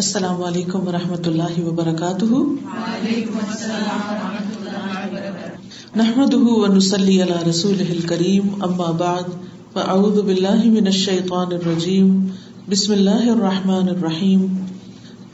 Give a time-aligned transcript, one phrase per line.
[0.00, 2.36] السلام علیکم و رحمۃ اللہ وبرکاتہ۔
[5.96, 9.28] نحمد ونسلی علی رسول کریم اما بعد
[9.72, 12.14] فاعوذ باللہ من الشیطان الرجیم
[12.68, 14.46] بسم اللہ الرحمن الرحیم۔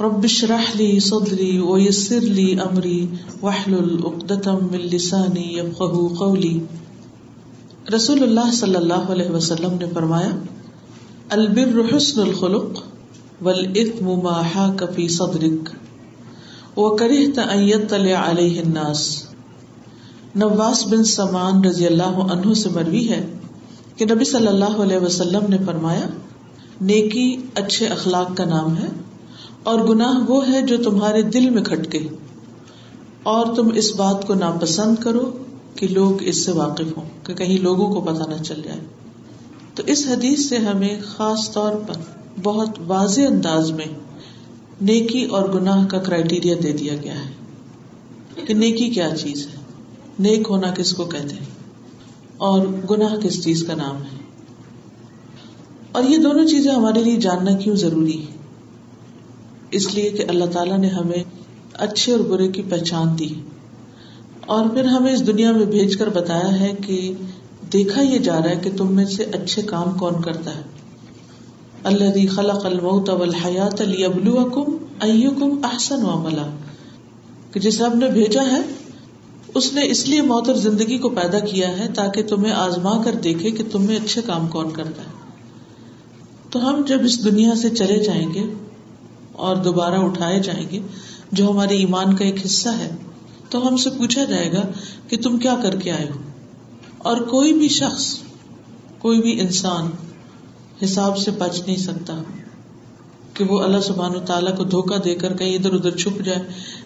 [0.01, 2.99] رب اشرح لی صدری ویسر لی امری
[3.43, 6.57] واحلل عقدۃ من لسانی یفقهوا قولی۔
[7.97, 10.37] رسول اللہ صلی اللہ علیہ وسلم نے فرمایا
[11.39, 12.86] البر حسن الخلق
[13.45, 15.71] والاثم ما حاك في صدرك،
[16.77, 19.03] وكرهت ان يطلع عليه الناس.
[20.35, 23.21] نواس بن سمان رضی اللہ عنہ سے مروی ہے
[23.97, 26.07] کہ نبی صلی اللہ علیہ وسلم نے فرمایا،
[26.81, 28.89] نیکی اچھے اخلاق کا نام ہے،
[29.63, 32.07] اور گناہ وہ ہے جو تمہارے دل میں کھٹکے،
[33.23, 35.31] اور تم اس بات کو ناپسند کرو
[35.75, 38.81] کہ لوگ اس سے واقف ہوں، کہ کہیں لوگوں کو پتہ نہ چل جائے۔
[39.75, 41.99] تو اس حدیث سے ہمیں خاص طور پر
[42.43, 43.87] بہت واضح انداز میں
[44.81, 47.33] نیکی اور گناہ کا کرائٹیریا دے دیا گیا ہے
[48.47, 49.57] کہ نیکی کیا چیز ہے؟
[50.19, 51.47] نیک ہونا کس کو کہتے ہیں؟
[52.37, 54.17] اور گناہ کس چیز کا نام ہے؟
[55.93, 58.37] اور یہ دونوں چیزیں ہمارے لیے جاننا کیوں ضروری ہے
[59.71, 61.25] اس لیے کہ اللہ تعالیٰ نے ہمیں
[61.73, 63.35] اچھے اور برے کی پہچان دی
[64.47, 67.13] اور پھر ہمیں اس دنیا میں بھیج کر بتایا ہے کہ
[67.73, 70.63] دیکھا یہ جا رہا ہے کہ تم میں سے اچھے کام کون کرتا ہے؟
[71.87, 76.47] اللہ خلق الموت والحیات لیبلوکم ایکم احسن عملا۔
[77.53, 78.61] کہ جس رب نے بھیجا ہے،
[79.55, 83.13] اس نے اس لیے موت اور زندگی کو پیدا کیا ہے تاکہ تمہیں آزما کر
[83.15, 85.31] دیکھے کہ تم میں اچھے کام کون کرتا ہے۔
[86.51, 88.45] تو ہم جب اس دنیا سے چلے جائیں گے
[89.33, 90.81] اور دوبارہ اٹھائے جائیں گے،
[91.33, 92.91] جو ہمارے ایمان کا ایک حصہ ہے،
[93.51, 94.63] تو ہم سے پوچھا جائے گا
[95.09, 96.21] کہ تم کیا کر کے آئے ہو؟
[96.99, 98.19] اور کوئی بھی شخص،
[98.99, 99.91] کوئی بھی انسان
[100.85, 102.23] حساب سے بچ نہیں سکتا
[103.35, 106.39] کہ وہ اللہ سبحان و تعالیٰ کو دھوکا دے کر کہیں ادھر ادھر چھپ جائے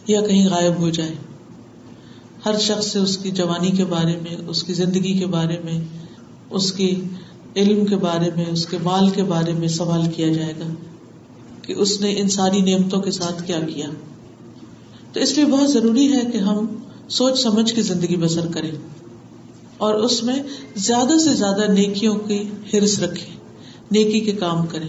[0.07, 1.15] یا کہیں غائب ہو جائے۔
[2.45, 5.81] ہر شخص سے اس کی جوانی کے بارے میں، اس کی زندگی کے بارے میں،
[6.51, 7.01] اس کی
[7.57, 10.75] علم کے بارے میں، اس کے مال کے بارے میں سوال کیا جائے گا
[11.63, 13.87] کہ اس نے ان ساری نعمتوں کے ساتھ کیا کیا۔
[15.13, 16.67] تو اس لیے بہت ضروری ہے کہ ہم
[17.09, 18.71] سوچ سمجھ کے زندگی بسر کریں
[19.79, 20.43] اور اس میں
[20.77, 22.43] زیادہ سے زیادہ نیکیوں کی
[22.73, 23.40] ہرس رکھیں۔
[23.91, 24.89] نیکی کے کام کریں۔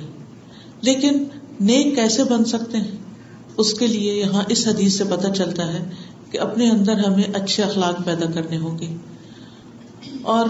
[0.82, 1.24] لیکن
[1.60, 2.92] نیک کیسے بن سکتے ہیں؟
[3.58, 5.90] اس کے لیے یہاں اس حدیث سے پتہ چلتا ہے
[6.32, 8.96] کہ اپنے اندر ہمیں اچھے اخلاق پیدا کرنے ہوں گے۔
[10.22, 10.46] اور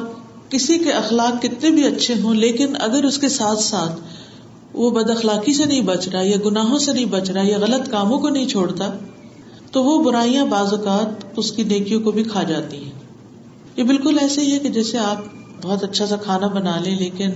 [0.50, 4.00] کسی کے اخلاق کتنے بھی اچھے ہوں، لیکن اگر اس کے ساتھ ساتھ
[4.74, 7.90] وہ بد اخلاقی سے نہیں بچ رہا، یا گناہوں سے نہیں بچ رہا، یا غلط
[7.92, 8.98] کاموں کو نہیں چھوڑتا،
[9.72, 12.92] تو وہ برائیاں بعض اوقات اس کی نیکیوں کو بھی کھا جاتی ہیں۔
[13.78, 15.24] یہ بالکل ایسے ہی ہے کہ جیسے آپ
[15.62, 17.30] بہت اچھا سا کھانا بنا لیں، لیکن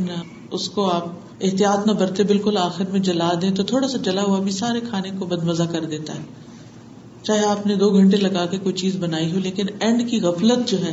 [0.51, 1.07] اس کو آپ
[1.41, 4.79] احتیاط نہ برتے، بالکل آخر میں جلا دیں تو تھوڑا سا جلا ہوا بھی سارے
[4.89, 6.23] کھانے کو بد مزہ کر دیتا ہے۔
[7.23, 10.67] چاہے آپ نے دو گھنٹے لگا کے کوئی چیز بنائی ہو، لیکن اینڈ کی غفلت
[10.67, 10.91] جو ہے،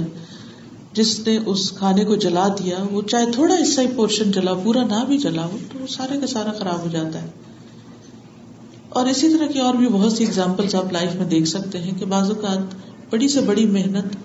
[0.93, 4.85] جس نے اس کھانے کو جلا دیا، وہ چاہے تھوڑا حصہ ہی پورشن جلا، پورا
[4.85, 7.27] نہ بھی جلا ہو، تو وہ سارے کا سارا خراب ہو جاتا ہے۔
[8.89, 11.99] اور اسی طرح کی اور بھی بہت سی اگزامپل آپ لائف میں دیکھ سکتے ہیں
[11.99, 12.59] کہ بعض اوقات
[13.11, 14.17] بڑی سے بڑی محنت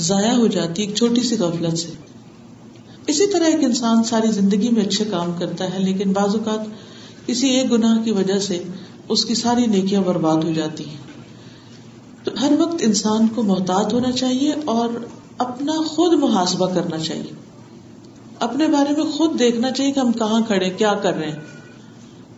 [0.00, 1.88] ضائع ہو جاتی ایک چھوٹی سی غفلت سے۔
[3.10, 6.60] اسی طرح ایک انسان ساری زندگی میں اچھے کام کرتا ہے، لیکن بعض اوقات
[7.26, 8.62] کسی ایک گناہ کی وجہ سے
[9.08, 10.96] اس کی ساری نیکیاں برباد ہو جاتی ہیں۔
[12.24, 14.88] تو ہر وقت انسان کو محتاط ہونا چاہیے اور
[15.38, 17.32] اپنا خود محاسبہ کرنا چاہیے۔
[18.40, 21.38] اپنے بارے میں خود دیکھنا چاہیے کہ ہم کہاں کھڑے، کیا کر رہے ہیں۔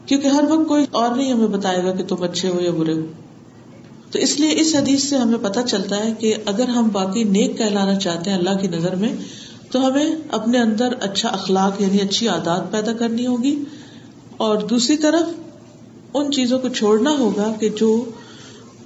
[0.07, 2.93] کیونکہ ہر وقت کوئی اور نہیں ہمیں بتائے گا کہ تم اچھے ہو یا برے
[2.93, 3.07] ہو۔
[4.11, 7.59] تو اس لیے اس حدیث سے ہمیں پتہ چلتا ہے کہ اگر ہم باقی نیک
[7.59, 9.17] کہلانا چاہتے ہیں اللہ کی نظر میں
[9.73, 13.65] تو ہمیں اپنے اندر اچھا اخلاق یعنی اچھی عادات پیدا کرنی ہوگی
[14.37, 15.33] اور دوسری طرف
[16.15, 18.05] ان چیزوں کو چھوڑنا ہوگا کہ جو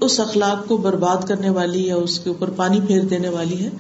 [0.00, 3.70] اس اخلاق کو برباد کرنے والی یا اس کے اوپر پانی پھیر دینے والی ہے۔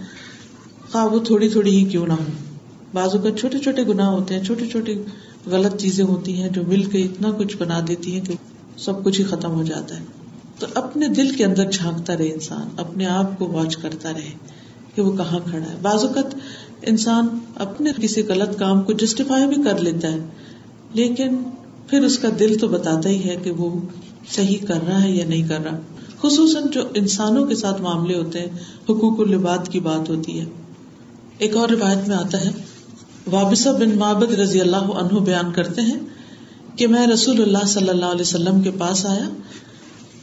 [0.92, 2.24] خواہ وہ تھوڑی تھوڑی ہی کیوں نہ ہو۔
[2.94, 5.02] بازو کا چھوٹے چھوٹے گنا ہوتے ہیں، چھوٹی چھوٹی
[5.46, 8.34] غلط چیزیں ہوتی ہیں جو مل کے اتنا کچھ بنا دیتی ہیں کہ
[8.78, 10.04] سب کچھ ہی ختم ہو جاتا ہے۔
[10.58, 14.56] تو اپنے دل کے اندر جھانکتا رہے انسان، اپنے آپ کو واچ کرتا رہے۔
[14.96, 16.34] کہ وہ کہاں کھڑا ہے۔ بازوقت
[16.82, 20.18] انسان اپنے کسی غلط کام کو جسٹیفائی بھی کر لیتا ہے،
[20.94, 21.36] لیکن
[21.86, 23.70] پھر اس کا دل تو بتاتا ہی ہے کہ وہ
[24.32, 25.78] صحیح کر رہا ہے یا نہیں کر رہا۔
[26.22, 28.48] خصوصاً جو انسانوں کے ساتھ معاملے ہوتے ہیں،
[28.84, 30.44] حقوق الباد کی بات ہوتی ہے۔
[31.38, 32.50] ایک اور روایت میں آتا ہے،
[33.30, 35.98] وابسہ بن مابد رضی اللہ عنہ بیان کرتے ہیں
[36.76, 39.28] کہ میں رسول اللہ صلی اللہ علیہ وسلم کے پاس آیا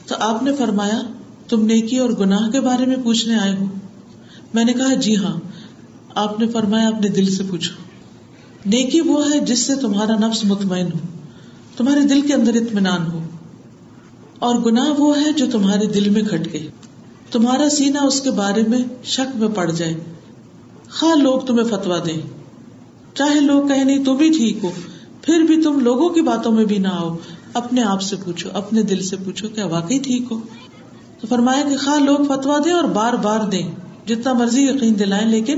[0.07, 1.01] تو آپ نے فرمایا،
[1.49, 3.65] تم نیکی اور گناہ کے بارے میں پوچھنے آئے ہو۔
[4.53, 5.39] میں نے کہا جی ہاں.
[6.15, 7.75] آپ نے فرمایا اپنے دل سے پوچھو
[8.65, 10.97] نیکی وہ ہے جس سے تمہارا نفس مطمئن ہو،
[11.77, 13.23] تمہارے دل کے اندر اطمینان ہو،
[14.39, 16.67] اور گناہ وہ ہے جو تمہارے دل میں کھٹ گئے
[17.31, 19.93] تمہارا سینا اس کے بارے میں شک میں پڑ جائے۔
[20.91, 22.21] خواہ لوگ تمہیں فتوا دیں۔
[23.13, 24.71] چاہے لوگ کہیں، نہیں، تو بھی ٹھیک ہو۔
[25.21, 27.17] پھر بھی تم لوگوں کی باتوں میں بھی نہ آؤ۔
[27.53, 30.39] اپنے آپ سے پوچھو، اپنے دل سے پوچھو کیا واقعی ٹھیک ہو؟
[31.21, 33.71] تو فرمایا کہ خواہ لوگ فتوا دیں اور بار بار دیں
[34.07, 35.57] جتنا مرضی یقین دلائیں، لیکن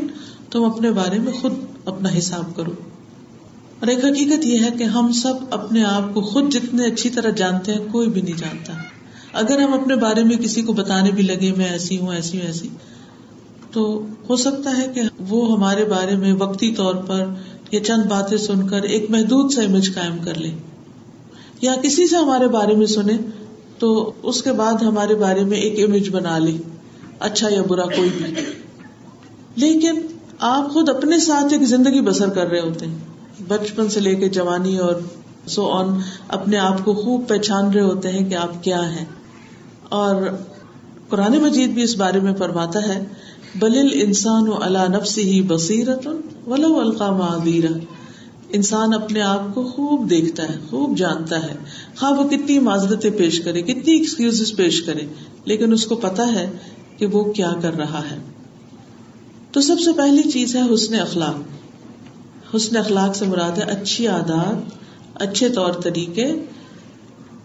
[0.51, 1.53] تم اپنے بارے میں خود
[1.85, 2.71] اپنا حساب کرو۔
[3.79, 7.29] اور ایک حقیقت یہ ہے کہ ہم سب اپنے آپ کو خود جتنے اچھی طرح
[7.29, 8.73] جانتے ہیں، کوئی بھی نہیں جانتا۔
[9.33, 12.47] اگر ہم اپنے بارے میں کسی کو بتانے بھی لگے، میں ایسی ہوں ایسی ہوں،
[12.47, 12.69] ایسی،
[13.71, 17.25] تو ہو سکتا ہے کہ وہ ہمارے بارے میں وقتی طور پر
[17.71, 20.51] یا چند باتیں سن کر ایک محدود سا امیج قائم کر لے۔
[21.61, 23.13] یا کسی سے ہمارے بارے میں سنے،
[23.79, 26.74] تو اس کے بعد ہمارے بارے میں ایک امیج بنا لے۔
[27.19, 28.33] اچھا یا برا، کوئی بھی۔
[29.55, 30.01] لیکن
[30.39, 32.97] آپ خود اپنے ساتھ ایک زندگی بسر کر رہے ہوتے ہیں۔
[33.47, 34.95] بچپن سے لے کے جوانی اور
[35.47, 39.05] سو آن اپنے آپ کو خوب پہچان رہے ہوتے ہیں کہ آپ کیا ہیں۔
[39.89, 40.15] اور
[41.09, 43.03] قرآن مجید بھی اس بارے میں فرماتا ہے
[43.55, 46.07] بلل انسان و اللہ نفس ہی بصیرت
[46.47, 47.21] ولو القام
[48.49, 51.55] انسان اپنے آپ کو خوب دیکھتا ہے، خوب جانتا ہے۔
[51.99, 55.01] خواہ وہ کتنی معذرتیں پیش کرے، کتنی ایکسکیوز پیش کرے،
[55.45, 56.51] لیکن اس کو پتا ہے
[56.97, 58.17] کہ وہ کیا کر رہا ہے۔
[59.51, 61.35] تو سب سے پہلی چیز ہے حسن اخلاق۔
[62.55, 66.31] حسن اخلاق سے مراد ہے اچھی عادات اچھے طور طریقے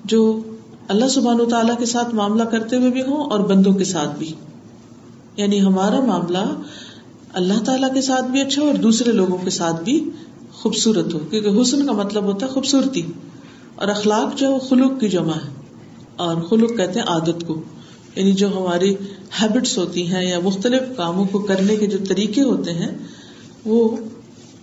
[0.04, 0.40] جو
[0.88, 4.18] اللہ سبحان و تعالیٰ کے ساتھ معاملہ کرتے ہوئے بھی ہوں اور بندوں کے ساتھ
[4.18, 4.32] بھی۔
[5.36, 6.54] یعنی ہمارا معاملہ
[7.32, 10.10] اللہ تعالیٰ کے ساتھ بھی اچھا اور دوسرے لوگوں کے ساتھ بھی
[10.52, 13.02] خوبصورت ہو۔ کیونکہ حسن کا مطلب ہوتا ہے خوبصورتی۔
[13.74, 15.50] اور اخلاق جو خلوق کی جمع ہے۔
[16.16, 17.62] اور خلوق کہتے ہیں عادت کو۔
[18.16, 18.94] یعنی جو ہماری
[19.42, 22.90] ہیبٹس ہوتی ہیں یا مختلف کاموں کو کرنے کے جو طریقے ہوتے ہیں،
[23.64, 23.96] وہ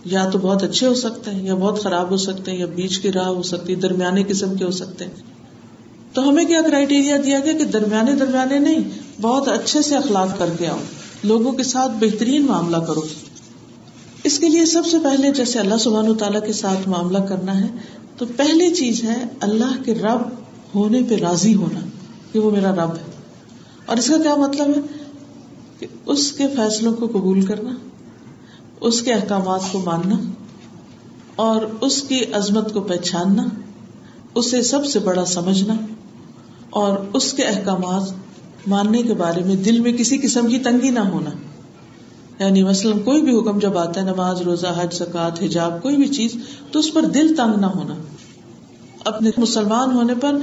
[0.04, 2.98] یا تو بہت اچھے ہو سکتے ہیں یا بہت خراب ہو سکتے ہیں یا بیچ
[2.98, 5.12] کی راہ ہو سکتی ہے، درمیانے قسم کے ہو سکتے ہیں۔
[6.12, 8.84] تو ہمیں کیا کرائٹیریا دیا گیا کہ درمیانے درمیانے نہیں،
[9.20, 10.78] بہت اچھے سے اخلاق کر کے آؤ،
[11.24, 13.00] لوگوں کے ساتھ بہترین معاملہ کرو۔
[14.24, 17.66] اس کے لیے سب سے پہلے جیسے اللہ سبحان تعالیٰ کے ساتھ معاملہ کرنا ہے،
[18.16, 20.20] تو پہلی چیز ہے اللہ کے رب
[20.74, 21.80] ہونے پہ راضی ہونا،
[22.32, 23.17] کہ وہ میرا رب ہے۔
[23.88, 24.80] اور اس کا کیا مطلب ہے؟
[25.78, 27.70] کہ اس کے فیصلوں کو قبول کرنا،
[28.80, 30.16] اس کے احکامات کو ماننا،
[31.36, 33.46] اور اس کی عظمت کو پہچاننا،
[34.34, 35.74] اسے سب سے بڑا سمجھنا،
[36.70, 38.02] اور اس کے احکامات
[38.66, 41.30] ماننے کے بارے میں دل میں کسی قسم کی تنگی نہ ہونا۔
[42.44, 46.08] یعنی مثلاً کوئی بھی حکم جب آتا ہے، نماز، روزہ، حج زکات حجاب، کوئی بھی
[46.08, 46.36] چیز،
[46.72, 47.94] تو اس پر دل تنگ نہ ہونا۔
[49.04, 50.36] اپنے مسلمان ہونے پر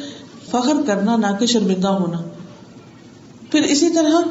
[0.47, 2.17] فخر کرنا نہ کہ شرمندہ ہونا۔
[3.51, 4.21] پھر اسی طرح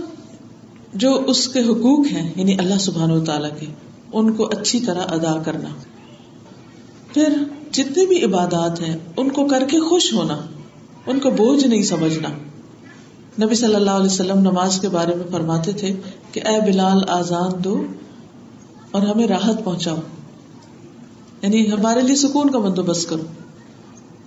[0.94, 3.66] جو اس کے حقوق ہیں یعنی اللہ سبحان و تعالیٰ کے،
[4.12, 5.68] ان کو اچھی طرح ادا کرنا۔
[7.14, 7.38] پھر
[7.70, 10.40] جتنی بھی عبادات ہیں، ان کو کر کے خوش ہونا،
[11.06, 12.28] ان کو بوجھ نہیں سمجھنا۔
[13.44, 15.96] نبی صلی اللہ علیہ وسلم نماز کے بارے میں فرماتے تھے
[16.32, 17.84] کہ، اے بلال آزان دو
[18.90, 19.96] اور ہمیں راحت پہنچاؤ۔
[21.42, 23.22] یعنی ہمارے لیے سکون کا بندوبست کرو۔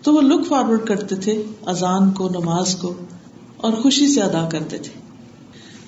[0.02, 2.94] تو وہ لک فارورڈ کرتے تھے، اذان کو، نماز کو۔
[3.58, 5.00] اور خوشی سے ادا کرتے تھے۔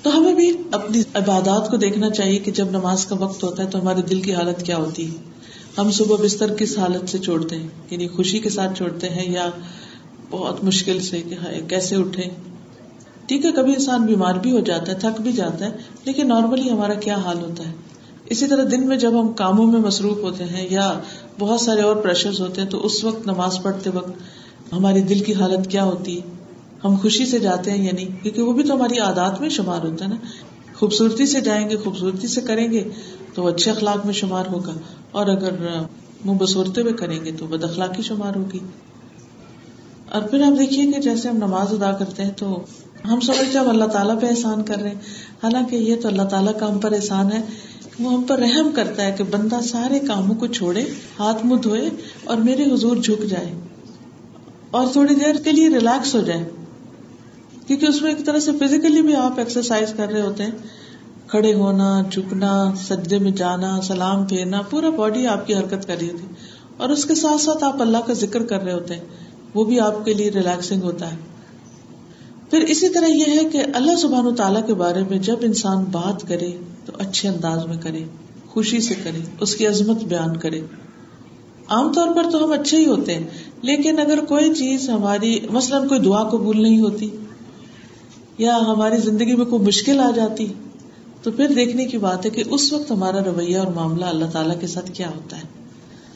[0.01, 3.68] تو ہمیں بھی اپنی عبادات کو دیکھنا چاہیے کہ جب نماز کا وقت ہوتا ہے
[3.68, 5.16] تو ہمارے دل کی حالت کیا ہوتی ہے۔
[5.77, 9.50] ہم صبح بستر کس حالت سے چھوڑتے ہیں؟ یعنی خوشی کے ساتھ چھوڑتے ہیں یا
[10.30, 11.36] بہت مشکل سے کہ
[11.68, 12.24] کیسے اٹھے
[13.27, 15.72] ٹھیک ہے، کبھی انسان بیمار بھی ہو جاتا ہے، تھک بھی جاتا ہے،
[16.03, 17.74] لیکن نارملی ہمارا کیا حال ہوتا ہے؟
[18.25, 21.00] اسی طرح دن میں جب ہم کاموں میں مصروف ہوتے ہیں یا
[21.39, 24.12] بہت سارے اور پریشر ہوتے ہیں، تو اس وقت نماز پڑھتے وقت
[24.74, 26.38] ہماری دل کی حالت کیا ہوتی ہے؟
[26.86, 29.86] ہم خوشی سے جاتے ہیں یا نہیں کیونکہ وہ بھی تو ہماری عادات میں شمار
[29.86, 30.15] ہوتا ہے نا۔
[30.75, 32.83] خوبصورتی سے جائیں گے، خوبصورتی سے کریں گے،
[33.33, 34.74] تو وہ اچھے اخلاق میں شمار ہوگا۔
[35.12, 35.51] اور اگر
[36.25, 38.59] منہ بسورتے ہوئے کریں گے، تو بد اخلاقی شمار ہوگی۔
[40.12, 42.65] اور پھر آپ دیکھیے کہ جیسے ہم نماز ادا کرتے ہیں، تو
[43.05, 45.00] ہم سمجھتے ہم اللہ تعالیٰ پہ احسان کر رہے ہیں۔
[45.43, 47.41] حالانکہ یہ تو اللہ تعالیٰ کا ہم پر احسان ہے۔
[48.00, 50.83] وہ ہم پر رحم کرتا ہے کہ بندہ سارے کاموں کو چھوڑے،
[51.19, 51.89] ہاتھ منہ دھوئے
[52.24, 53.53] اور میرے حضور جھک جائے۔
[54.71, 56.50] اور تھوڑی دیر کے لیے ریلیکس ہو جائے۔
[57.69, 60.51] کیونکہ اس میں ایک طرح سے فزیکلی بھی آپ ایکسرسائز کر رہے ہوتے ہیں۔
[61.27, 66.09] کھڑے ہونا، جھکنا، سجدے میں جانا، سلام پھیرنا پورا باڈی آپ کی حرکت کر رہی
[66.09, 66.25] ہوتی۔
[66.77, 69.03] اور اس کے ساتھ ساتھ آپ اللہ کا ذکر کر رہے ہوتے ہیں۔
[69.53, 71.17] وہ بھی آپ کے لیے ریلیکسنگ ہوتا ہے۔
[72.49, 75.83] پھر اسی طرح یہ ہے کہ اللہ سبحان و تعالیٰ کے بارے میں جب انسان
[75.83, 76.51] بات کرے
[76.85, 78.03] تو اچھے انداز میں کرے،
[78.47, 80.61] خوشی سے کرے، اس کی عظمت بیان کرے۔
[81.67, 83.27] عام طور پر تو ہم اچھے ہی ہوتے ہیں،
[83.61, 87.09] لیکن اگر کوئی چیز ہماری، مثلاً کوئی دعا قبول نہیں ہوتی
[88.39, 90.53] یا ہماری زندگی میں کوئی مشکل آ جاتی،
[91.24, 94.60] تو پھر دیکھنے کی بات ہے کہ اس وقت ہمارا رویہ اور معاملہ اللہ تعالیٰ
[94.60, 95.41] کے ساتھ کیا ہوتا ہے؟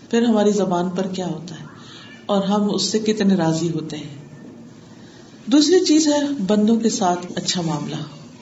[0.10, 1.65] پھر ہماری زبان پر کیا ہوتا ہے؟
[2.25, 4.15] اور ہم اس سے کتنے راضی ہوتے ہیں؟
[5.46, 7.96] دوسری چیز ہے بندوں کے ساتھ اچھا معاملہ،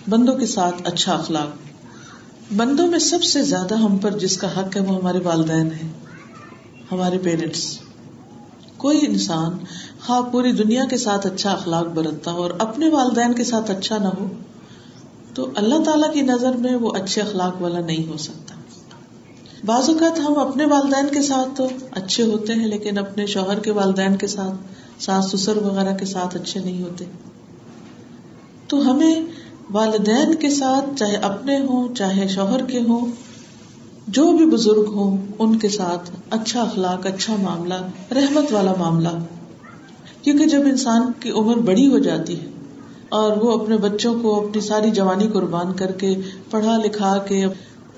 [0.09, 1.49] بندوں کے ساتھ اچھا اخلاق۔
[2.53, 5.89] بندوں میں سب سے زیادہ ہم پر جس کا حق ہے وہ ہمارے والدین ہیں،
[6.91, 7.79] ہمارے پیرنٹس
[8.77, 9.51] کوئی انسان
[10.05, 13.97] خواہ پوری دنیا کے ساتھ اچھا اخلاق برتتا ہو اور اپنے والدین کے ساتھ اچھا
[13.97, 14.27] نہ ہو،
[15.33, 18.55] تو اللہ تعالی کی نظر میں وہ اچھے اخلاق والا نہیں ہو سکتا۔
[19.65, 23.71] بعض اوقات ہم اپنے والدین کے ساتھ تو اچھے ہوتے ہیں، لیکن اپنے شوہر کے
[23.71, 27.05] والدین کے ساتھ، ساس سسر وغیرہ کے ساتھ اچھے نہیں ہوتے۔
[28.67, 29.21] تو ہمیں
[29.71, 33.11] والدین کے ساتھ، چاہے اپنے ہوں، چاہے شوہر کے ہوں،
[34.07, 37.73] جو بھی بزرگ ہوں، ان کے ساتھ اچھا اخلاق اچھا معاملہ،
[38.11, 39.09] رحمت والا معاملہ۔
[40.21, 42.45] کیونکہ جب انسان کی عمر بڑی ہو جاتی ہے
[43.09, 46.15] اور وہ اپنے بچوں کو اپنی ساری جوانی قربان کر کے
[46.49, 47.45] پڑھا لکھا کے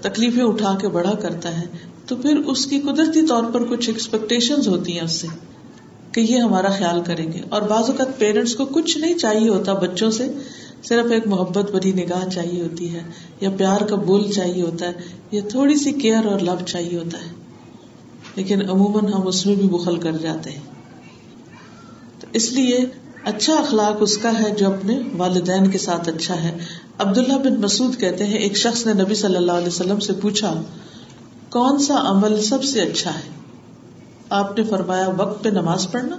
[0.01, 1.65] تکلیفیں اٹھا کے بڑا کرتا ہے،
[2.08, 5.27] تو پھر اس کی قدرتی طور پر کچھ ایکسپیکٹیشن ہوتی ہیں اس سے
[6.12, 9.74] کہ یہ ہمارا خیال کریں گے۔ اور بعض اوقات پیرنٹس کو کچھ نہیں چاہیے ہوتا
[9.74, 10.32] بچوں سے،
[10.84, 13.01] صرف ایک محبت بری نگاہ چاہیے ہوتی ہے
[13.39, 14.92] یا پیار کا بول چاہیے ہوتا ہے،
[15.32, 17.32] یا تھوڑی سی کیئر اور لو چاہیے ہوتا ہے۔
[18.36, 20.73] لیکن عموماً ہم اس میں بھی بخل کر جاتے ہیں۔
[22.34, 22.86] اس لیے
[23.24, 26.58] اچھا اخلاق اس کا ہے جو اپنے والدین کے ساتھ اچھا ہے۔
[26.98, 30.62] عبداللہ بن مسعود کہتے ہیں، ایک شخص نے نبی صلی اللہ علیہ وسلم سے پوچھا،
[31.50, 33.30] کون سا عمل سب سے اچھا ہے؟
[34.30, 36.18] آپ نے فرمایا، وقت پہ نماز پڑھنا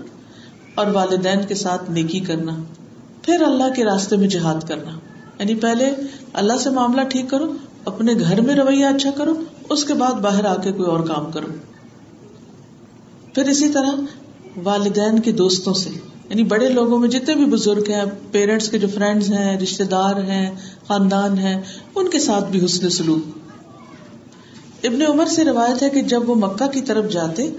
[0.75, 2.53] اور والدین کے ساتھ نیکی کرنا،
[3.23, 4.91] پھر اللہ کے راستے میں جہاد کرنا۔
[5.39, 5.91] یعنی پہلے
[6.33, 7.53] اللہ سے معاملہ ٹھیک کرو،
[7.85, 9.35] اپنے گھر میں رویہ اچھا کرو،
[9.69, 11.47] اس کے بعد باہر آ کے کوئی اور کام کرو۔
[13.35, 13.91] پھر اسی طرح
[14.63, 15.91] والدین کے دوستوں سے
[16.31, 20.15] یعنی بڑے لوگوں میں جتنے بھی بزرگ ہیں، پیرنٹس کے جو فرینڈز ہیں رشتے دار
[20.17, 20.51] ہیں،
[20.89, 21.63] خاندان ہیں،
[21.95, 23.39] ان کے ساتھ بھی حسن سلوک۔
[24.87, 27.51] ابن عمر سے روایت ہے کہ جب وہ مکہ کی طرف جاتے،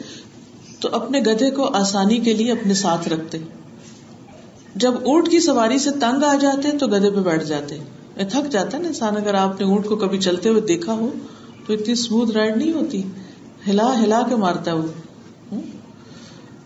[0.79, 3.37] تو اپنے گدھے کو آسانی کے لیے اپنے ساتھ رکھتے۔
[4.75, 7.77] جب اونٹ کی سواری سے تنگ آ جاتے، تو گدھے پہ بیٹھ جاتے۔
[8.15, 11.09] تھک جاتا ہے نا انسان، اگر آپ نے اونٹ کو کبھی چلتے ہوئے دیکھا ہو،
[11.67, 13.03] تو اتنی اسموتھ رائڈ نہیں ہوتی۔
[13.67, 15.59] ہلا ہلا کے مارتا ہے وہ۔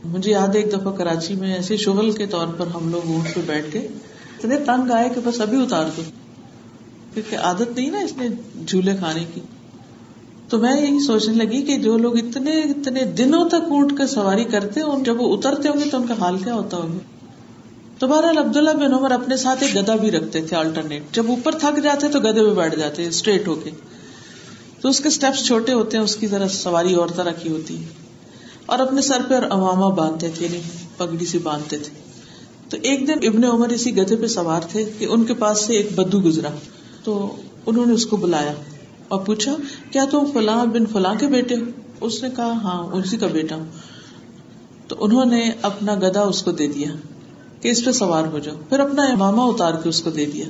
[0.06, 3.36] مجھے یاد ہے ایک دفعہ کراچی میں ایسے شغل کے طور پر ہم لوگ اونٹ
[3.36, 6.02] پہ بیٹھ کے اتنے تنگ آئے کہ بس ابھی اتار دو۔
[7.14, 8.28] کیونکہ عادت نہیں نا اس نے
[8.68, 9.42] جھولے کھانے کی۔
[10.50, 14.44] تو میں یہی سوچنے لگی کہ جو لوگ اتنے اتنے دنوں تک اونٹ کا سواری
[14.44, 16.98] کرتے ہیں جب وہ اترتے ہوں گے تو ان کا حال کیا ہوتا ہوگا؟
[18.00, 21.52] تو بہرحال عبداللہ بن عمر اپنے ساتھ ایک گدا بھی رکھتے تھے آلٹرنیٹ جب اوپر
[21.52, 23.70] تھک جاتے تو گدے پہ بیٹھ جاتے اسٹریٹ ہو کے۔
[24.82, 27.78] تو اس کے اسٹیپس چھوٹے ہوتے ہیں، اس کی ذرا سواری اور طرح کی ہوتی۔
[27.78, 28.09] ہے
[28.70, 30.60] اور اپنے سر پہ اور اماما باندھتے تھے یعنی
[30.98, 32.00] پگڑی سے باندھتے تھے۔
[32.70, 35.74] تو ایک دن ابن عمر اسی گدے پہ سوار تھے کہ ان کے پاس سے
[35.74, 36.50] ایک بدو گزرا۔
[37.04, 37.36] تو
[37.66, 38.54] انہوں نے اس کو بلایا
[39.08, 39.56] اور پوچھا،
[39.92, 41.62] کیا تم فلاں بن فلاں کے بیٹے ہو؟
[42.02, 43.66] اس نے کہا ہاں اسی کا بیٹا ہوں۔
[44.88, 46.90] تو انہوں نے اپنا گدا اس کو دے دیا
[47.62, 50.46] کہ اس پہ سوار ہو جاؤ۔ پھر اپنا اماما اتار کے اس کو دے دیا۔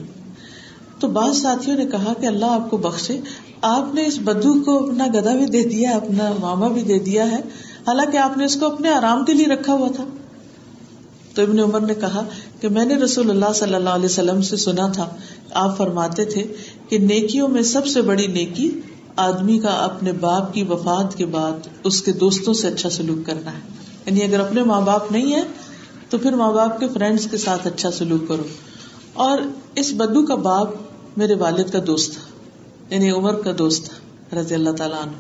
[1.00, 3.20] تو بعض ساتھیوں نے کہا کہ اللہ آپ کو بخشے،
[3.62, 7.32] آپ نے اس بدو کو اپنا گدا بھی دے دیا، اپنا ماما بھی دے دیا
[7.32, 10.06] ہے۔ حالانکہ آپ نے اس کو اپنے آرام کے لیے رکھا ہوا تھا۔
[11.36, 12.24] تو ابن عمر نے کہا
[12.60, 15.16] کہ میں نے رسول اللہ صلی اللہ علیہ وسلم سے سنا تھا۔
[15.52, 16.44] آپ فرماتے تھے
[16.90, 18.82] کہ نیکیوں میں سب سے بڑی نیکی
[19.16, 23.54] آدمی کا اپنے باپ کی وفات کے بعد اس کے دوستوں سے اچھا سلوک کرنا
[23.54, 23.60] ہے۔
[24.06, 25.42] یعنی اگر اپنے ماں باپ نہیں ہے
[26.10, 28.44] تو پھر ماں باپ کے فرینڈس کے ساتھ اچھا سلوک کرو۔
[29.14, 29.40] اور
[29.76, 30.68] اس بدو کا باپ
[31.18, 32.22] میرے والد کا دوست تھا
[32.94, 35.12] یعنی عمر کا دوست تھا، رضی اللہ تعالیٰ عنہ۔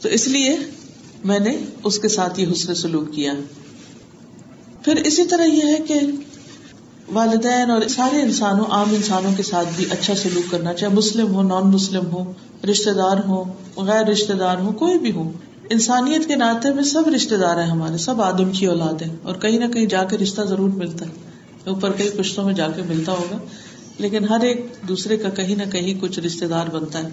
[0.00, 0.56] تو اس لیے
[1.24, 3.32] میں نے اس کے ساتھ یہ حسن سلوک کیا۔
[4.84, 6.00] پھر اسی طرح یہ ہے کہ
[7.12, 11.42] والدین اور سارے انسانوں، عام انسانوں کے ساتھ بھی اچھا سلوک کرنا، چاہے مسلم ہو
[11.42, 12.32] نان مسلم ہو
[12.70, 13.44] رشتے دار ہو
[13.76, 15.32] غیر رشتے دار ہو کوئی بھی ہو
[15.70, 19.34] انسانیت کے ناطے میں سب رشتے دار ہیں ہمارے، سب آدم کی اولاد ہیں۔ اور
[19.34, 21.10] کہیں نہ کہیں جا کے رشتہ ضرور ملتا ہے۔
[21.70, 23.38] اوپر کئی پشتوں میں جا کے ملتا ہوگا،
[23.98, 27.08] لیکن ہر ایک دوسرے کا کہیں نہ کہیں کچھ رشتے دار بنتا ہے۔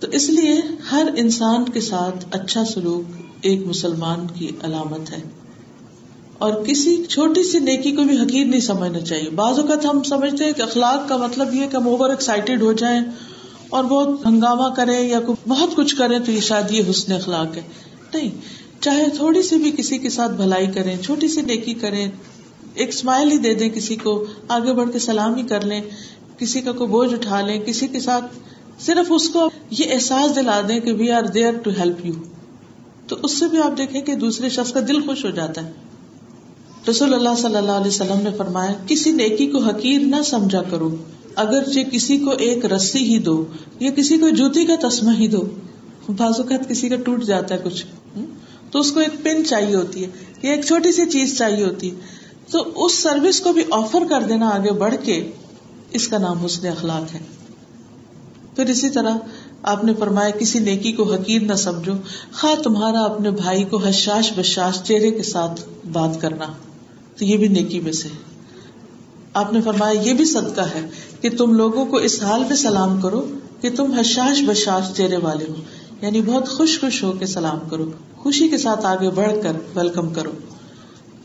[0.00, 0.60] تو اس لیے
[0.92, 5.22] ہر انسان کے ساتھ اچھا سلوک ایک مسلمان کی علامت ہے۔
[6.38, 10.44] اور کسی چھوٹی سی نیکی کو بھی حقیر نہیں سمجھنا چاہیے۔ بعض اوقات ہم سمجھتے
[10.44, 13.00] ہیں کہ اخلاق کا مطلب یہ کہ ہم اوور ایکسائٹیڈ ہو جائیں
[13.70, 17.62] اور بہت ہنگامہ کریں یا بہت کچھ کریں تو یہ شاید یہ حسن اخلاق ہے۔
[18.14, 18.30] نہیں،
[18.80, 22.10] چاہے تھوڑی سی بھی کسی کے ساتھ بھلائی کریں، چھوٹی سی نیکی کریں،
[22.74, 25.80] ایک اسمائل ہی دے دیں کسی کو، آگے بڑھ کے سلام ہی کر لیں،
[26.38, 28.24] کسی کا کوئی بوجھ اٹھا لیں، کسی کے ساتھ
[28.80, 32.12] صرف اس کو یہ احساس دلا دیں کہ we are there to help you
[33.08, 35.72] تو اس سے بھی آپ دیکھیں کہ دوسرے شخص کا دل خوش ہو جاتا ہے۔
[36.90, 40.96] رسول اللہ صلی اللہ علیہ وسلم نے فرمایا، کسی نیکی کو حقیر نہ سمجھا کرو۔
[41.34, 43.44] اگر کسی کو ایک رسی ہی دو،
[43.80, 45.42] یا کسی کو جوتی کا تسمہ ہی دو۔
[46.08, 47.86] بازو کا کسی کا ٹوٹ جاتا ہے کچھ۔
[48.70, 50.10] تو اس کو ایک پن چاہیے ہوتی ہے،
[50.42, 51.94] یا ایک چھوٹی سی چیز چاہیے ہوتی ہے۔
[52.50, 55.30] تو اس سروس کو بھی آفر کر دینا آگے بڑھ کے،
[55.90, 57.18] اس کا نام حسن اخلاق ہے۔
[58.56, 59.16] پھر اسی طرح
[59.64, 61.92] آپ نے فرمایا، کسی نیکی کو حقیر نہ سمجھو۔
[62.32, 65.60] خواہ تمہارا اپنے بھائی کو حشاش بشاش چہرے کے ساتھ
[65.92, 66.44] بات کرنا،
[67.18, 68.08] تو یہ بھی نیکی میں سے
[69.34, 70.88] آپ نے فرمایا، یہ بھی صدقہ ہے
[71.20, 73.26] کہ تم لوگوں کو اس حال میں سلام کرو
[73.60, 75.54] کہ تم حشاش بشاش چہرے والے ہو۔
[76.02, 80.14] یعنی بہت خوش خوش ہو کے سلام کرو، خوشی کے ساتھ آگے بڑھ کر ویلکم
[80.14, 80.30] کرو۔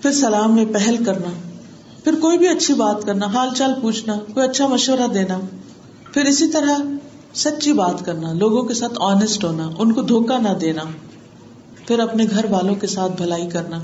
[0.02, 1.30] پھر سلام میں پہل کرنا،
[2.04, 5.40] پھر کوئی بھی اچھی بات کرنا، حال چال پوچھنا، کوئی اچھا مشورہ دینا۔
[6.14, 6.78] پھر اسی طرح
[7.34, 10.84] سچی بات کرنا، لوگوں کے ساتھ آنےسٹ ہونا، ان کو دھوکا نہ دینا،
[11.88, 13.80] پھر اپنے گھر والوں کے ساتھ بھلائی کرنا۔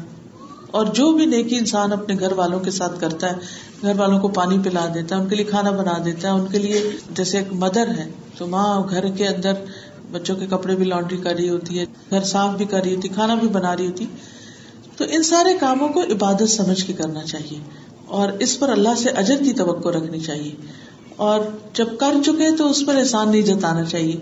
[0.71, 3.35] اور جو بھی نیکی انسان اپنے گھر والوں کے ساتھ کرتا ہے،
[3.81, 6.47] گھر والوں کو پانی پلا دیتا ہے، ان کے لیے کھانا بنا دیتا ہے، ان
[6.47, 9.53] کے لیے جیسے ایک مدر ہے، تو ماں گھر کے اندر
[10.11, 13.07] بچوں کے کپڑے بھی لانڈری کر رہی ہوتی ہے، گھر صاف بھی کر رہی ہوتی،
[13.07, 14.05] کھانا بھی بنا رہی ہوتی۔
[14.97, 17.59] تو ان سارے کاموں کو عبادت سمجھ کے کرنا چاہیے،
[18.05, 20.84] اور اس پر اللہ سے اجر کی توقع رکھنی چاہیے۔
[21.15, 21.39] اور
[21.73, 24.15] جب کر چکے تو اس پر احسان نہیں جتانا چاہیے۔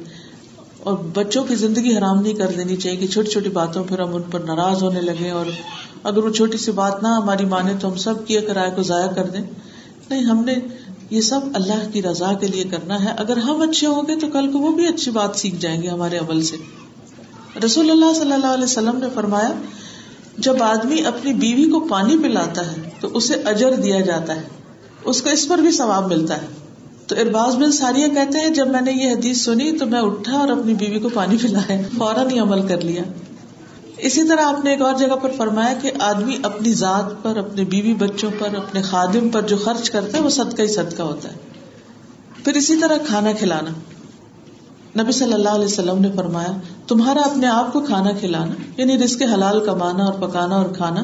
[0.80, 4.16] اور بچوں کی زندگی حرام نہیں کر دینی چاہیے کہ چھوٹی چھوٹی باتوں پھر ہم
[4.16, 5.46] ان پر ناراض ہونے لگے اور
[6.04, 9.08] اگر وہ چھوٹی سی بات نہ ہماری مانے تو ہم سب کیے کرائے کو ضائع
[9.08, 9.42] کر دیں۔
[10.10, 10.56] نہیں، ہم نے
[11.10, 14.28] یہ سب اللہ کی رضا کے لیے کرنا ہے۔ اگر ہم اچھے ہوں گے تو
[14.28, 16.56] کل کو وہ بھی اچھی بات سیکھ جائیں گے ہمارے عمل سے۔
[17.66, 19.52] رسول اللہ صلی اللہ علیہ وسلم نے فرمایا،
[20.38, 24.42] جب آدمی اپنی بیوی کو پانی پلاتا ہے تو اسے اجر دیا جاتا ہے،
[25.04, 26.63] اس کو اس پر بھی ثواب ملتا ہے۔
[27.08, 30.38] تو ارباز بن ساریہ کہتے ہیں، جب میں نے یہ حدیث سنی تو میں اٹھا
[30.38, 33.04] اور اپنی بیوی کو پانی پلایا، فوراً ہی عمل کر لیا۔
[33.98, 37.64] اسی طرح آپ نے ایک اور جگہ پر فرمایا کہ آدمی اپنی ذات پر، اپنے
[37.64, 41.30] بیوی بچوں پر، اپنے خادم پر جو خرچ کرتا ہے، وہ صدقہ ہی صدقہ ہوتا
[41.32, 41.36] ہے۔
[42.44, 43.70] پھر اسی طرح کھانا کھلانا۔
[45.02, 46.58] نبی صلی اللہ علیہ وسلم نے فرمایا،
[46.88, 51.04] تمہارا اپنے آپ کو کھانا کھلانا یعنی رزق حلال کمانا اور پکانا اور کھانا،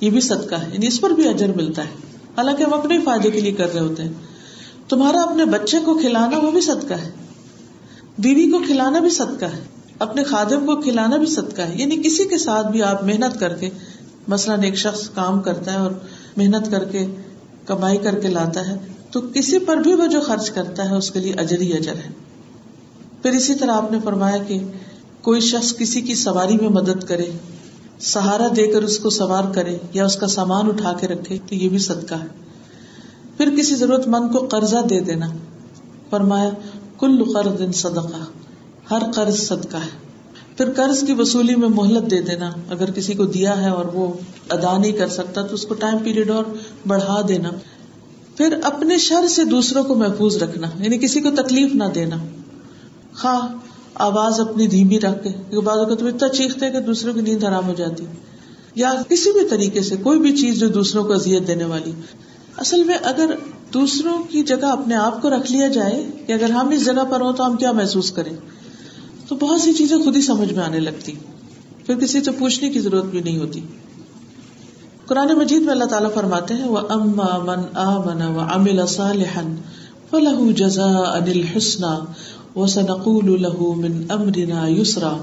[0.00, 1.90] یہ بھی صدقہ ہے یعنی اس پر بھی اجر ملتا ہے۔
[2.36, 4.12] حالانکہ ہم اپنے فائدے کے لیے کر رہے ہوتے ہیں۔
[4.88, 7.10] تمہارا اپنے بچے کو کھلانا وہ بھی صدقہ ہے۔
[8.18, 9.60] بیوی کو کھلانا بھی صدقہ ہے۔
[9.98, 13.54] اپنے خادم کو کھلانا بھی صدقہ ہے۔ یعنی کسی کے ساتھ بھی آپ محنت کر
[13.54, 13.70] کے،
[14.28, 15.90] مثلاً ایک شخص کام کرتا ہے اور
[16.36, 17.06] محنت کر کے
[17.66, 18.76] کمائی کر کے لاتا ہے،
[19.10, 21.94] تو کسی پر بھی وہ جو خرچ کرتا ہے، اس کے لیے اجر ہی اجر
[21.94, 22.10] ہے۔
[23.22, 24.60] پھر اسی طرح آپ نے فرمایا کہ
[25.22, 27.30] کوئی شخص کسی کی سواری میں مدد کرے،
[28.00, 31.54] سہارا دے کر اس کو سوار کرے یا اس کا سامان اٹھا کے رکھے، تو
[31.54, 32.47] یہ بھی صدقہ ہے۔
[33.38, 35.26] پھر کسی ضرورت مند کو قرضہ دے دینا۔
[36.10, 36.50] فرمایا،
[36.98, 38.24] کل قرض صدقہ،
[38.90, 40.08] ہر قرض صدقہ ہے۔
[40.56, 44.12] پھر قرض کی وصولی میں مہلت دے دینا۔ اگر کسی کو دیا ہے اور وہ
[44.50, 46.44] ادا نہیں کر سکتا تو اس کو ٹائم پیریڈ اور
[46.86, 47.50] بڑھا دینا۔
[48.36, 52.16] پھر اپنے شر سے دوسروں کو محفوظ رکھنا یعنی کسی کو تکلیف نہ دینا۔
[53.14, 53.56] خواہ،
[53.94, 57.74] آواز اپنی دھیمی رکھ کے بعض تم اتنا چیختے کہ دوسروں کی نیند حرام ہو
[57.74, 58.04] جاتی۔
[58.74, 61.92] یا کسی بھی طریقے سے، کوئی بھی چیز جو دوسروں کو اذیت دینے والی۔
[62.58, 63.34] اصل میں اگر
[63.74, 67.20] دوسروں کی جگہ اپنے آپ کو رکھ لیا جائے کہ اگر ہم اس جگہ پر
[67.20, 68.32] ہوں تو ہم کیا محسوس کریں؟
[69.28, 71.12] تو بہت سی چیزیں خود ہی سمجھ میں آنے لگتی۔
[71.86, 73.60] پھر کسی سے پوچھنے کی ضرورت بھی نہیں ہوتی۔
[75.06, 79.54] قرآن مجید میں اللہ تعالیٰ فرماتے ہیں وہ اما من آمن و امل صالحن
[80.10, 82.04] فلح جزا انل حسنا
[82.56, 85.16] و سنقول له من امرنا یسرا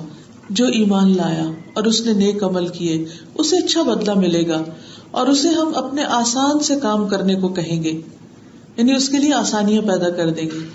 [0.50, 4.64] جو ایمان لایا اور اس نے نیک عمل کیے، اسے اچھا بدلہ ملے گا۔
[5.16, 8.02] اور اسے ہم اپنے آسان سے کام کرنے کو کہیں گے
[8.78, 10.68] یعنی اس کے لیے آسانیاں پیدا کر دیں گے۔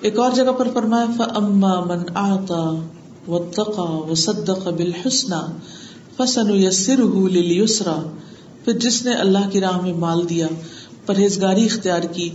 [0.00, 2.84] ایک اور جگہ پر فرمایا اما من آتا
[3.28, 5.46] و تقا و صدق بالحسنہ
[6.16, 7.00] فسن یسر
[8.64, 10.46] پھر جس نے اللہ کی راہ میں مال دیا،
[11.06, 12.28] پرہیزگاری اختیار کی،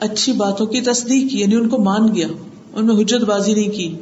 [0.00, 2.26] اچھی باتوں کی تصدیق کی یعنی ان کو مان گیا،
[2.74, 3.96] ان میں حجت بازی نہیں کی،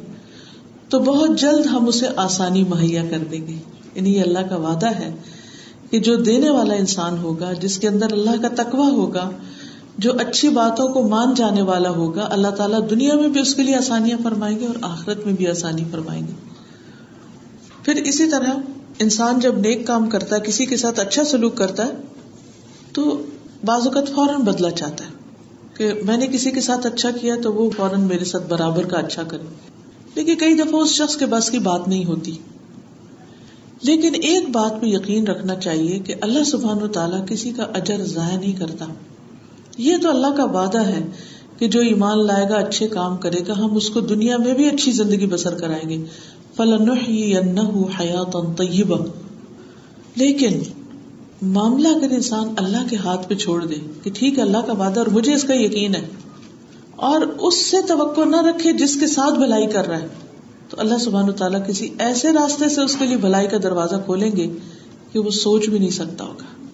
[0.89, 3.55] تو بہت جلد ہم اسے آسانی مہیا کر دیں گے۔
[3.95, 5.13] یعنی یہ اللہ کا وعدہ ہے۔
[5.89, 9.29] کہ جو دینے والا انسان ہوگا، جس کے اندر اللہ کا تقوی ہوگا،
[9.97, 13.63] جو اچھی باتوں کو مان جانے والا ہوگا، اللہ تعالیٰ دنیا میں بھی اس کے
[13.63, 16.33] لیے آسانیاں فرمائیں گے اور آخرت میں بھی آسانی فرمائیں گے۔
[17.83, 18.49] پھر اسی طرح
[18.99, 21.91] انسان جب نیک کام کرتا ہے، کسی کے ساتھ اچھا سلوک کرتا ہے،
[22.93, 23.25] تو
[23.65, 25.09] بعض اوقات فوراً بدلا چاہتا ہے
[25.73, 28.97] کہ میں نے کسی کے ساتھ اچھا کیا تو وہ فوراً میرے ساتھ برابر کا
[28.97, 29.43] اچھا کرے۔
[30.15, 32.31] لیکن کئی دفعہ اس شخص کے بس کی بات نہیں ہوتی۔
[33.81, 38.03] لیکن ایک بات پہ یقین رکھنا چاہیے کہ اللہ سبحان و تعالیٰ کسی کا اجر
[38.05, 38.85] ضائع نہیں کرتا۔
[39.77, 41.01] یہ تو اللہ کا وعدہ ہے
[41.57, 44.67] کہ جو ایمان لائے گا، اچھے کام کرے گا، ہم اس کو دنیا میں بھی
[44.69, 46.03] اچھی زندگی بسر کرائیں گے۔
[46.55, 46.95] فلاں
[47.99, 48.97] حیات طیبہ
[50.15, 50.59] لیکن
[51.41, 54.99] معاملہ اگر انسان اللہ کے ہاتھ پہ چھوڑ دے کہ ٹھیک ہے، اللہ کا وعدہ
[54.99, 56.05] اور مجھے اس کا یقین ہے،
[56.95, 60.07] اور اس سے توقع نہ رکھے جس کے ساتھ بھلائی کر رہا ہے۔
[60.69, 64.31] تو اللہ سبحان تعالیٰ کسی ایسے راستے سے اس کے لیے بھلائی کا دروازہ کھولیں
[64.31, 64.47] گے
[65.11, 66.65] کہ وہ سوچ بھی نہیں سکتا ہوگا۔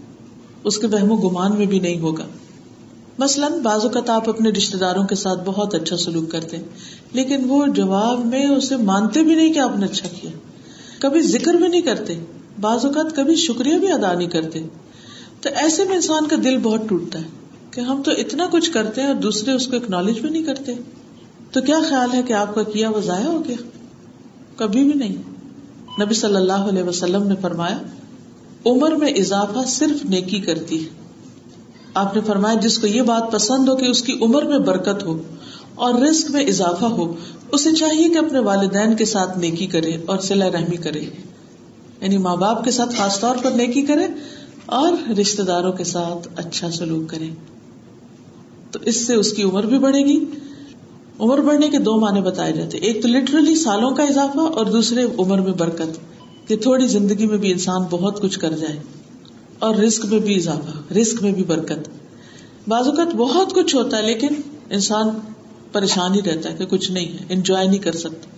[0.64, 2.26] اس کے بہم و گمان میں بھی نہیں ہوگا۔
[3.18, 6.64] مثلاً بعض اوقات آپ اپنے رشتے داروں کے ساتھ بہت اچھا سلوک کرتے ہیں،
[7.14, 10.32] لیکن وہ جواب میں اسے مانتے بھی نہیں کہ آپ نے اچھا کیا۔
[11.00, 12.20] کبھی ذکر بھی نہیں کرتے،
[12.62, 14.62] بعض اوقات کبھی شکریہ بھی ادا نہیں کرتے۔
[15.42, 17.28] تو ایسے میں انسان کا دل بہت ٹوٹتا ہے
[17.72, 20.74] کہ ہم تو اتنا کچھ کرتے ہیں اور دوسرے اس کو اکنالج بھی نہیں کرتے۔
[21.52, 23.56] تو کیا خیال ہے کہ آپ کا کیا وہ ضائع ہو گیا؟
[24.56, 25.16] کبھی بھی نہیں۔
[26.02, 27.80] نبی صلی اللہ علیہ وسلم نے فرمایا،
[28.66, 30.90] عمر میں اضافہ صرف نیکی کرتی ہے۔
[31.94, 35.04] آپ نے فرمایا، جس کو یہ بات پسند ہو کہ اس کی عمر میں برکت
[35.04, 35.22] ہو
[35.76, 37.14] اور رسک میں اضافہ ہو،
[37.52, 41.06] اسے چاہیے کہ اپنے والدین کے ساتھ نیکی کرے اور سلا رحمی کرے۔
[42.02, 44.08] یعنی ماں باپ کے ساتھ خاص طور پر نیکی کرے
[44.66, 47.30] اور رشتے داروں کے ساتھ اچھا سلوک کرے۔
[48.72, 50.26] تو اس سے اس کی عمر بھی بڑھے گی۔
[51.20, 55.06] عمر بڑھنے کے دو معنی بتائے جاتے ایک تو لٹرلی سالوں کا اضافہ اور دوسرے
[55.20, 55.98] عمر میں برکت،
[56.48, 58.80] کہ تھوڑی زندگی میں بھی انسان بہت کچھ کر جائے
[59.60, 61.90] اور رسک میں بھی اضافہ رسک میں بھی برکت۔
[62.68, 65.10] بعض اوقات بہت کچھ ہوتا ہے لیکن انسان
[65.72, 68.30] پریشان ہی رہتا ہے کہ کچھ نہیں ہے انجوائے نہیں کر سکتا۔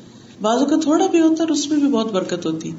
[0.42, 2.72] بعض اوقات تھوڑا بھی ہوتا ہے اس میں بھی بہت برکت ہوتی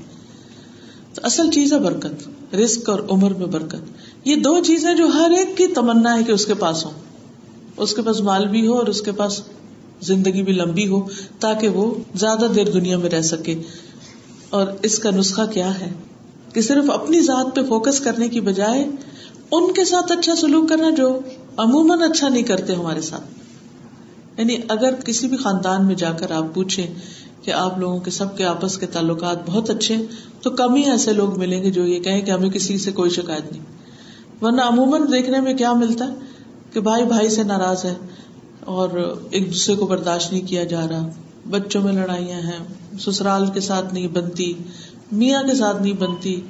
[1.15, 5.31] تو اصل چیز ہے برکت رسک اور عمر میں برکت۔ یہ دو چیزیں جو ہر
[5.31, 6.91] ایک کی تمنا ہے کہ اس کے پاس ہو
[7.77, 9.41] اس کے پاس مال بھی ہو اور اس کے پاس
[10.01, 11.09] زندگی بھی لمبی ہو
[11.41, 13.63] تاکہ وہ زیادہ دیر دنیا میں رہ سکے۔
[14.51, 15.93] اور اس کا نسخہ کیا ہے؟
[16.53, 18.87] کہ صرف اپنی ذات پہ فوکس کرنے کی بجائے
[19.51, 21.21] ان کے ساتھ اچھا سلوک کرنا جو
[21.57, 23.25] عموماً اچھا نہیں کرتے ہمارے ساتھ۔
[24.41, 26.87] یعنی اگر کسی بھی خاندان میں جا کر آپ پوچھیں
[27.43, 29.97] کہ آپ لوگوں کے سب کے آپس کے تعلقات بہت اچھے
[30.43, 33.11] تو کم ہی ایسے لوگ ملیں گے جو یہ کہیں کہ ہمیں کسی سے کوئی
[33.11, 33.63] شکایت نہیں۔
[34.43, 36.15] ورنہ عموماً دیکھنے میں کیا ملتا ہے؟
[36.73, 37.95] کہ بھائی بھائی سے ناراض ہے۔
[38.67, 41.09] اور ایک دوسرے کو برداشت نہیں کیا جا رہا۔
[41.51, 42.59] بچوں میں لڑائیاں ہیں،
[42.99, 44.53] سسرال کے ساتھ نہیں بنتی،
[45.13, 46.41] میاں کے ساتھ نہیں بنتی۔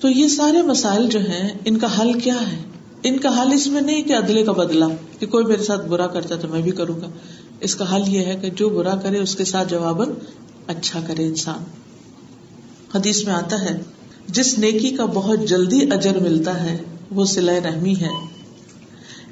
[0.00, 2.56] تو یہ سارے مسائل جو ہیں، ان کا حل کیا ہے؟
[3.02, 4.86] ان کا حل اس میں نہیں کہ عدلے کا بدلا
[5.18, 7.06] کہ کوئی میرے ساتھ برا کرتا ہے تو میں بھی کروں گا۔
[7.60, 10.08] اس کا حل یہ ہے کہ جو برا کرے، اس کے ساتھ جواباً
[10.66, 11.64] اچھا کرے انسان۔
[12.94, 13.82] حدیث میں آتا ہے،
[14.28, 16.78] جس نیکی کا بہت جلدی اجر ملتا ہے،
[17.10, 18.35] وہ سلائے رحمی ہے۔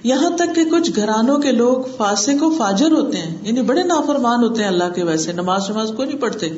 [0.05, 4.45] یہاں تک کہ کچھ گھرانوں کے لوگ فاسق و فاجر ہوتے ہیں یعنی بڑے نافرمان
[4.45, 6.49] ہوتے ہیں اللہ کے ویسے، نماز نماز کو نہیں پڑھتے۔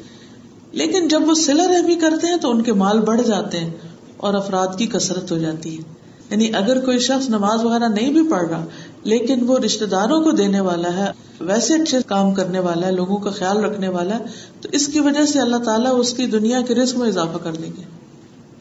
[0.73, 3.71] لیکن جب وہ سلا رحمی کرتے ہیں تو ان کے مال بڑھ جاتے ہیں
[4.17, 5.83] اور افراد کی کثرت ہو جاتی ہے۔
[6.31, 8.65] یعنی اگر کوئی شخص نماز وغیرہ نہیں بھی پڑھ رہا،
[9.03, 13.17] لیکن وہ رشتے داروں کو دینے والا ہے، ویسے اچھے کام کرنے والا ہے، لوگوں
[13.17, 14.25] کا خیال رکھنے والا ہے،
[14.61, 17.53] تو اس کی وجہ سے اللہ تعالیٰ اس کی دنیا کے رزق میں اضافہ کر
[17.53, 17.83] دیں گے۔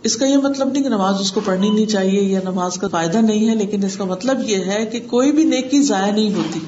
[0.06, 2.88] اس کا یہ مطلب نہیں کہ نماز اس کو پڑھنی نہیں چاہیے یا نماز کا
[2.88, 6.34] فائدہ نہیں ہے، لیکن اس کا مطلب یہ ہے کہ کوئی بھی نیکی ضائع نہیں
[6.34, 6.60] ہوتی۔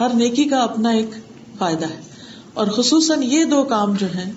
[0.00, 1.10] ہر نیکی کا اپنا ایک
[1.58, 2.00] فائدہ ہے۔
[2.54, 4.32] اور خصوصاً یہ دو کام جو ہیں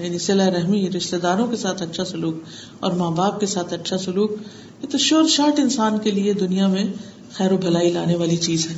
[0.00, 2.34] یعنی صلاح رحمی رشتے داروں کے ساتھ اچھا سلوک
[2.80, 4.32] اور ماں باپ کے ساتھ اچھا سلوک،
[4.82, 6.84] یہ تو شور شارٹ انسان کے لیے دنیا میں
[7.32, 8.74] خیر و بھلائی لانے والی چیز ہے۔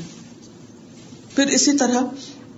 [1.37, 2.01] پھر اسی طرح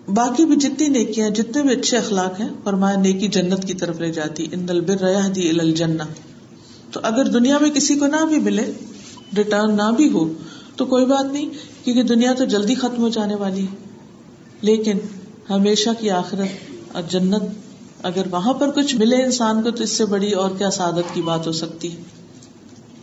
[0.08, 4.12] باقی بھی جتنی نیکیاں جتنے بھی اچھے اخلاق ہیں، فرمایا نیکی جنت کی طرف لے
[4.12, 6.02] جاتی، ان البر ریاح دی الجنہ۔
[6.90, 8.72] تو اگر دنیا میں کسی کو نہ بھی ملے
[9.36, 10.32] ریٹرن نہ بھی ہو،
[10.76, 11.50] تو کوئی بات نہیں،
[11.84, 13.76] کیونکہ دنیا تو جلدی ختم ہو جانے والی ہے۔
[14.60, 14.98] لیکن
[15.50, 17.42] ہمیشہ کی آخرت اور جنت،
[18.02, 21.22] اگر وہاں پر کچھ ملے انسان کو، تو اس سے بڑی اور کیا سعادت کی
[21.22, 21.96] بات ہو سکتی ہے۔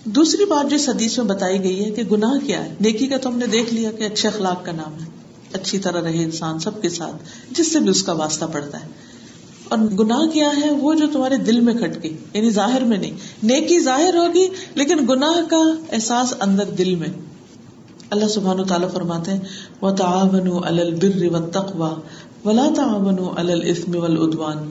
[0.06, 3.30] دوسری بات جو حدیث میں بتائی گئی ہے کہ گناہ کیا ہے؟ نیکی کا تو
[3.30, 5.19] ہم نے دیکھ لیا کہ اچھے اخلاق کا نام ہے۔
[5.54, 7.16] اچھی طرح رہے انسان سب کے ساتھ،
[7.52, 8.88] جس سے بھی اس کا واسطہ پڑتا ہے۔
[9.70, 13.12] اور گناہ کیا ہے وہ جو تمہارے دل میں کھٹ گئی یعنی ظاہر میں نہیں۔
[13.44, 17.08] نیکی ظاہر ہوگی، لیکن گناہ کا احساس اندر دل میں۔
[18.10, 19.40] اللہ سبحان تعالیٰ فرماتے ہیں
[19.82, 21.96] وہ تعاون البر و تقوا
[22.46, 24.70] ولا تعاون الاسم والعدوان۔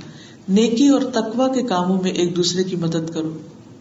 [0.48, 3.38] نیکی اور تقوا کے کاموں میں ایک دوسرے کی مدد کرو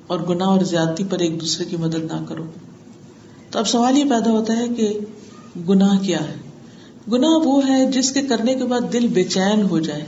[0.07, 2.43] اور گناہ اور زیادتی پر ایک دوسرے کی مدد نہ کرو۔
[3.51, 4.99] تو اب سوال یہ پیدا ہوتا ہے کہ
[5.69, 6.46] گناہ کیا ہے؟
[7.11, 10.05] گناہ وہ ہے جس کے کرنے کے بعد دل بے چین ہو جائے۔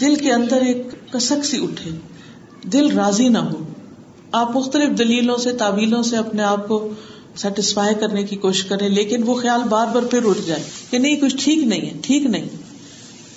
[0.00, 1.90] دل کے اندر ایک کسک سی اٹھے۔
[2.68, 3.64] دل راضی نہ ہو۔
[4.32, 6.88] آپ مختلف دلیلوں سے، تعویلوں سے اپنے آپ کو
[7.36, 11.16] سیٹسفائی کرنے کی کوشش کریں، لیکن وہ خیال بار بار پھر اٹھ جائے کہ نہیں،
[11.16, 12.48] کچھ ٹھیک نہیں ہے، ٹھیک نہیں۔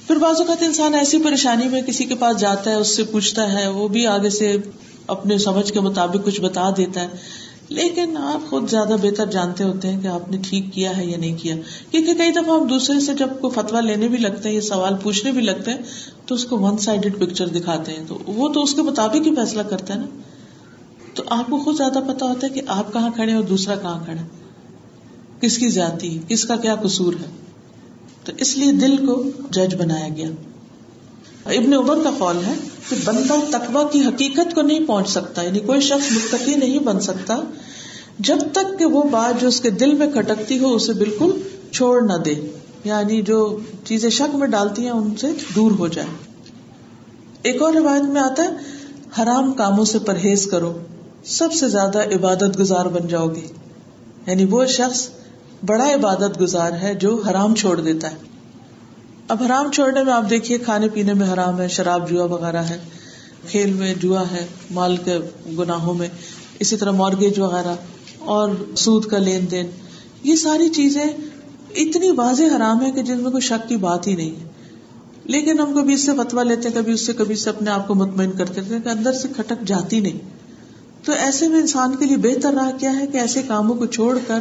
[0.07, 3.53] پھر بعض اوقات انسان ایسی پریشانی میں کسی کے پاس جاتا ہے، اس سے پوچھتا
[3.53, 4.57] ہے، وہ بھی آگے سے
[5.07, 7.07] اپنے سمجھ کے مطابق کچھ بتا دیتا ہے۔
[7.71, 11.17] لیکن آپ خود زیادہ بہتر جانتے ہوتے ہیں کہ آپ نے ٹھیک کیا ہے یا
[11.17, 11.55] نہیں کیا۔
[11.91, 14.93] کیونکہ کئی دفعہ ہم دوسرے سے جب کوئی فتوا لینے بھی لگتے ہیں یا سوال
[15.03, 15.77] پوچھنے بھی لگتے ہیں،
[16.25, 19.35] تو اس کو ون سائڈیڈ پکچر دکھاتے ہیں۔ تو وہ تو اس کے مطابق ہی
[19.35, 20.05] فیصلہ کرتا ہے نا۔
[21.13, 24.05] تو آپ کو خود زیادہ پتا ہوتا ہے کہ آپ کہاں کھڑے اور دوسرا کہاں
[24.05, 24.21] کھڑا
[25.41, 27.29] کس کی جاتی کس کا کیا قصور ہے۔
[28.23, 30.29] تو اس لیے دل کو جج بنایا گیا۔
[31.45, 32.53] ابن عمر کا قول ہے
[32.89, 36.99] کہ بندہ تقوا کی حقیقت کو نہیں پہنچ سکتا یعنی کوئی شخص متقی نہیں بن
[36.99, 37.41] سکتا،
[38.19, 41.31] جب تک کہ وہ بات جو اس کے دل میں کھٹکتی ہو، اسے بالکل
[41.71, 42.35] چھوڑ نہ دے۔
[42.83, 46.07] یعنی جو چیزیں شک میں ڈالتی ہیں، ان سے دور ہو جائے۔
[47.41, 48.49] ایک اور روایت میں آتا ہے،
[49.21, 50.79] حرام کاموں سے پرہیز کرو،
[51.25, 53.47] سب سے زیادہ عبادت گزار بن جاؤ گے۔
[54.27, 55.09] یعنی وہ شخص
[55.65, 58.30] بڑا عبادت گزار ہے جو حرام چھوڑ دیتا ہے۔
[59.31, 62.77] اب حرام چھوڑنے میں آپ دیکھیے کھانے پینے میں حرام ہے، شراب، جوا وغیرہ ہے۔
[63.47, 65.17] کھیل میں جوا ہے، مال کے
[65.57, 66.07] گناہوں میں،
[66.59, 67.75] اسی طرح مارگیج وغیرہ
[68.19, 69.69] اور سود کا لین دین۔
[70.23, 71.05] یہ ساری چیزیں
[71.75, 74.49] اتنی واضح حرام ہے کہ جن میں کوئی شک کی بات ہی نہیں ہے۔
[75.23, 77.87] لیکن ہم کبھی اس سے فتوا لیتے ہیں، کبھی اس سے، کبھی سے اپنے آپ
[77.87, 80.19] کو مطمئن کرتے تھے کہ اندر سے کھٹک جاتی نہیں۔
[81.05, 84.19] تو ایسے میں انسان کے لیے بہتر راہ کیا ہے کہ ایسے کاموں کو چھوڑ
[84.27, 84.39] کر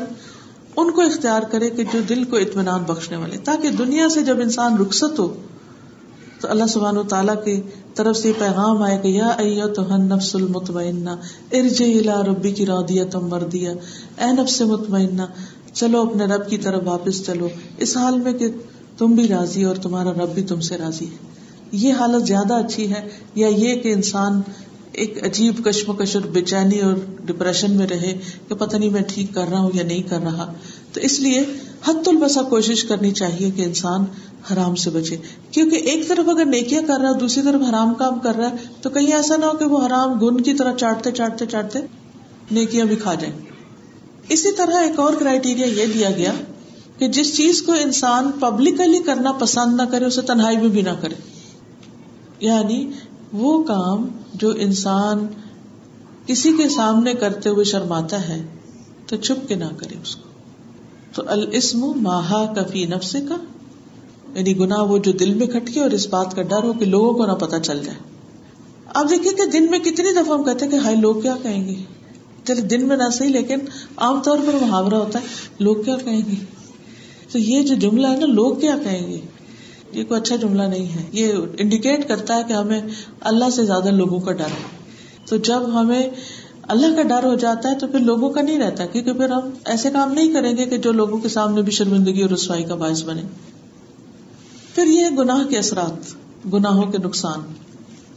[0.81, 4.41] ان کو اختیار کرے کہ جو دل کو اطمینان بخشنے والے، تاکہ دنیا سے جب
[4.41, 5.35] انسان رخصت ہو،
[6.41, 7.61] تو اللہ سبحان و تعالیٰ کی
[7.95, 11.11] طرف سے پیغام آئے کہ یا تو نفس المطمئنہ
[11.53, 13.73] ارج الا ربی کی رودیا تم مر دیا
[14.19, 15.23] اے نفس مطمئنہ،
[15.73, 18.49] چلو اپنے رب کی طرف واپس چلو۔ اس حال میں کہ
[18.99, 21.19] تم بھی راضی اور تمہارا رب بھی تم سے راضی ہے۔
[21.73, 24.41] یہ حالت زیادہ اچھی ہے یا یہ کہ انسان
[24.93, 29.35] ایک عجیب کشمکش اور بے چینی اور ڈپریشن میں رہے کہ پتہ نہیں میں ٹھیک
[29.35, 30.53] کر رہا ہوں یا نہیں کر رہا۔
[30.93, 31.41] تو اس لیے
[31.89, 34.05] حت البسا کوشش کرنی چاہیے کہ انسان
[34.53, 35.17] حرام سے بچے۔
[35.51, 38.57] کیونکہ ایک طرف اگر نیکیاں کر رہا ہے، دوسری طرف حرام کام کر رہا ہے،
[38.83, 41.79] تو کہیں ایسا نہ ہو کہ وہ حرام گن کی طرح چاٹتے چاٹتے چاٹتے
[42.51, 43.37] نیکیاں بھی کھا جائیں۔
[44.29, 46.33] اسی طرح ایک اور کرائٹیریا یہ دیا گیا
[46.99, 50.95] کہ جس چیز کو انسان پبلکلی کرنا پسند نہ کرے، اسے تنہائی میں بھی نہ
[51.01, 51.15] کرے۔
[52.41, 52.91] یعنی
[53.33, 55.27] وہ کام جو انسان
[56.27, 58.47] کسی کے سامنے کرتے ہوئے شرماتا ہے،
[59.07, 60.29] تو چھپ کے نہ کرے اس کو۔
[61.15, 63.37] تو السم ماہا کفی نفس کا
[64.35, 67.13] یعنی گنا وہ جو دل میں کھٹکے اور اس بات کا ڈر ہو کہ لوگوں
[67.13, 67.99] کو نہ پتا چل جائے۔
[68.95, 71.69] آپ دیکھیے کہ دن میں کتنی دفعہ ہم کہتے ہیں کہ ہائی لوگ کیا کہیں
[71.69, 71.75] گے؟
[72.45, 73.59] چلے دن میں نہ صحیح، لیکن
[73.97, 75.25] عام طور پر محاورہ ہوتا ہے،
[75.59, 76.45] لوگ کیا کہیں گے؟
[77.33, 79.21] تو یہ جو جملہ ہے نا، لوگ کیا کہیں گے؟
[79.93, 82.81] یہ کوئی اچھا جملہ نہیں ہے۔ یہ انڈیکیٹ کرتا ہے کہ ہمیں
[83.21, 84.81] اللہ سے زیادہ لوگوں کا ڈر ہے۔
[85.27, 86.11] تو جب ہمیں
[86.63, 89.51] اللہ کا ڈر ہو جاتا ہے تو پھر لوگوں کا نہیں رہتا، کیونکہ پھر ہم
[89.65, 92.75] ایسے کام نہیں کریں گے کہ جو لوگوں کے سامنے بھی شرمندگی اور رسوائی کا
[92.75, 93.23] باعث بنے۔
[94.75, 96.15] پھر یہ گناہ کے اثرات،
[96.53, 97.41] گناہوں کے نقصان،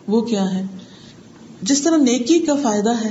[0.07, 0.65] وہ کیا ہے
[1.61, 3.09] جس طرح نیکی کا فائدہ ہے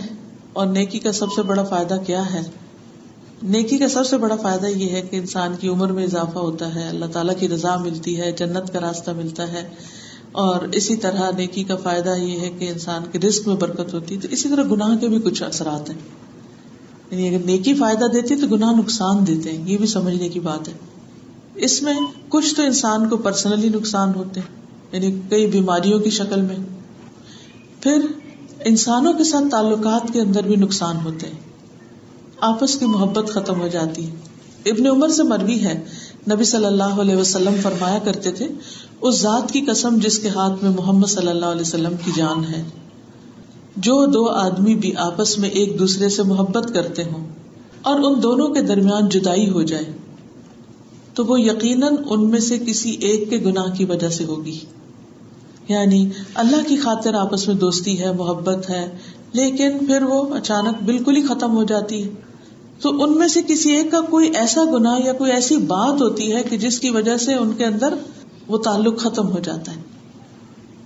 [0.53, 2.42] اور نیکی کا سب سے بڑا فائدہ کیا ہے؟
[3.42, 6.74] نیکی کا سب سے بڑا فائدہ یہ ہے کہ انسان کی عمر میں اضافہ ہوتا
[6.74, 9.68] ہے، اللہ تعالیٰ کی رضا ملتی ہے، جنت کا راستہ ملتا ہے۔
[10.33, 14.14] اور اسی طرح نیکی کا فائدہ یہ ہے کہ انسان کے رسک میں برکت ہوتی
[14.14, 15.98] ہے۔ تو اسی طرح گناہ کے بھی کچھ اثرات ہیں۔
[17.11, 20.68] یعنی اگر نیکی فائدہ دیتی تو گناہ نقصان دیتے ہیں۔ یہ بھی سمجھنے کی بات
[20.68, 20.72] ہے۔
[21.55, 21.94] اس میں
[22.28, 26.57] کچھ تو انسان کو پرسنلی نقصان ہوتے ہیں۔ یعنی کئی بیماریوں کی شکل میں۔
[27.81, 28.07] پھر
[28.64, 31.51] انسانوں کے ساتھ تعلقات کے اندر بھی نقصان ہوتے ہیں۔
[32.42, 34.14] آپس کی محبت ختم ہو جاتی ہے۔
[34.70, 35.85] ابن عمر سے مروی ہے۔
[36.33, 38.48] نبی صلی اللہ علیہ وسلم فرمایا کرتے تھے،
[39.00, 42.44] اس ذات کی قسم جس کے ہاتھ میں محمد صلی اللہ علیہ وسلم کی جان
[42.44, 42.62] ہے۔
[43.76, 47.28] جو دو آدمی بھی آپس میں ایک دوسرے سے محبت کرتے ہوں
[47.83, 49.85] اور ان دونوں کے درمیان جدائی ہو جائے،
[51.14, 54.59] تو وہ یقیناً ان میں سے کسی ایک کے گناہ کی وجہ سے ہوگی۔
[55.68, 58.96] یعنی اللہ کی خاطر آپس میں دوستی ہے، محبت ہے،
[59.33, 62.32] لیکن پھر وہ اچانک بالکل ہی ختم ہو جاتی۔ ہے
[62.80, 66.32] تو ان میں سے کسی ایک کا کوئی ایسا گنا یا کوئی ایسی بات ہوتی
[66.32, 67.94] ہے کہ جس کی وجہ سے ان کے اندر
[68.48, 69.80] وہ تعلق ختم ہو جاتا ہے؟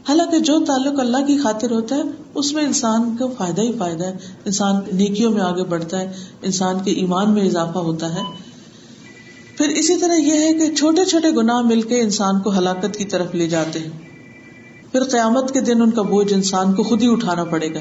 [0.08, 2.02] حالانکہ جو تعلق اللہ کی خاطر ہوتا ہے،
[2.34, 6.78] اس میں انسان کا فائدہ ہی فائدہ ہے۔ انسان نیکیوں میں آگے بڑھتا ہے، انسان
[6.84, 8.20] کے ایمان میں اضافہ ہوتا ہے۔
[9.58, 13.04] پھر اسی طرح یہ ہے کہ چھوٹے چھوٹے گناہ مل کے انسان کو ہلاکت کی
[13.04, 13.90] طرف لے جاتے ہیں۔
[14.92, 17.78] پھر قیامت کے دن ان کا بوجھ انسان کو خود ہی اٹھانا پڑے گا۔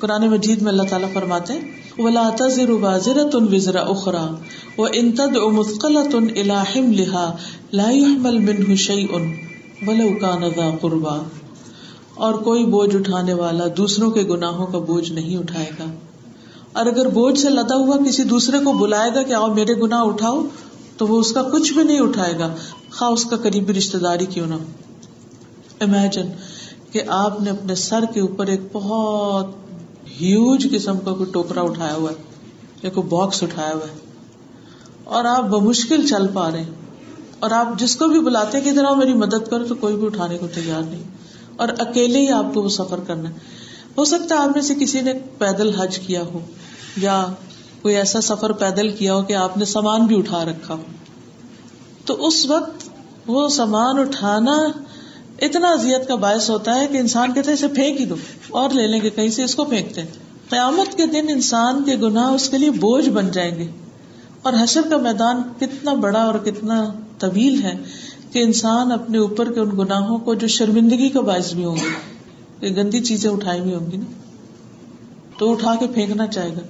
[0.00, 1.54] قرآن مجید میں اللہ تعالیٰ فرماتے
[1.98, 4.26] ولا تزر وازرة وزر اخرى
[4.78, 7.36] وان تدع مثقلة الى حملها
[7.72, 9.12] لا يحمل منه شيء،
[9.86, 11.16] ولو كان ذا قربا
[12.14, 15.84] اور کوئی بوجھ اٹھانے والا دوسروں کے گناہوں کا بوجھ نہیں اٹھائے گا۔
[16.72, 20.02] اور اگر بوجھ سے لدا ہوا کسی دوسرے کو بلائے گا کہ آؤ میرے گناہ
[20.02, 20.42] اٹھاؤ،
[20.96, 22.54] تو وہ اس کا کچھ بھی نہیں اٹھائے گا۔
[22.92, 24.54] خواہ اس کا قریبی رشتے داری کیوں نہ
[25.80, 26.26] امیجن
[26.92, 29.67] کہ آپ نے اپنے سر کے اوپر ایک بہت
[30.20, 32.16] ہیوج قسم کا کوئی ٹوکرا اٹھایا ہوا ہے
[32.82, 33.98] یا کوئی باکس اٹھایا ہوا ہے
[35.04, 36.70] اور آپ بمشکل چل پا رہے ہیں
[37.38, 40.38] اور آپ جس کو بھی بلاتے کہ ادھر میری مدد کرو، تو کوئی بھی اٹھانے
[40.38, 41.02] کو تیار نہیں۔
[41.56, 43.34] اور اکیلے ہی آپ کو وہ سفر کرنا ہے۔
[43.98, 46.38] ہو سکتا ہے آپ میں سے کسی نے پیدل حج کیا ہو
[46.96, 47.26] یا
[47.82, 50.82] کوئی ایسا سفر پیدل کیا ہو کہ آپ نے سامان بھی اٹھا رکھا ہو۔
[52.04, 52.88] تو اس وقت
[53.26, 54.56] وہ سامان اٹھانا
[55.42, 58.14] اتنا اذیت کا باعث ہوتا ہے کہ انسان کہتے اسے پھینک ہی دو،
[58.50, 60.02] اور لے لیں گے کہیں سے، اس کو پھینکتے
[60.50, 63.66] قیامت کے دن انسان کے گناہ اس کے لیے بوجھ بن جائیں گے۔
[64.42, 67.72] اور حشر کا میدان کتنا بڑا اور کتنا طویل ہے
[68.32, 72.18] کہ انسان اپنے اوپر کے ان گناہوں کو جو شرمندگی کا باعث بھی ہوں گے۔
[72.60, 74.04] کہ گندی چیزیں اٹھائی ہوئی ہوں گی نا۔
[75.38, 76.60] تو اٹھا کے پھینکنا چاہے گا،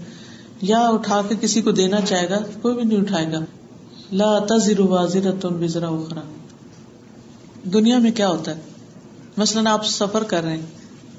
[0.62, 3.38] یا اٹھا کے کسی کو دینا چاہے گا، کوئی بھی نہیں اٹھائے گا۔
[4.12, 6.20] لا تزر وازرتن وزرا اخرى
[7.72, 8.60] دنیا میں کیا ہوتا ہے؟
[9.36, 10.66] مثلاً آپ سفر کر رہے ہیں،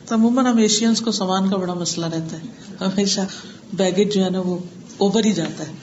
[0.06, 2.48] تو عموماً ہم ایشینس کو سامان کا بڑا مسئلہ رہتا ہے۔
[2.82, 3.22] ہمیشہ
[3.74, 4.58] بیگیج جو ہے نا وہ
[4.98, 5.74] اوور ہی جاتا ہے۔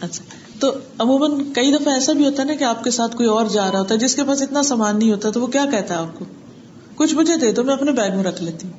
[0.00, 0.24] اچھا
[0.60, 3.46] تو عموماً کئی دفعہ ایسا بھی ہوتا ہے نا کہ آپ کے ساتھ کوئی اور
[3.46, 5.94] جا رہا ہوتا ہے، جس کے پاس اتنا سامان نہیں ہوتا، تو وہ کیا کہتا
[5.94, 6.24] ہے آپ کو؟
[6.94, 8.74] کچھ مجھے دے دو، میں اپنے بیگ میں رکھ لیتی ہوں۔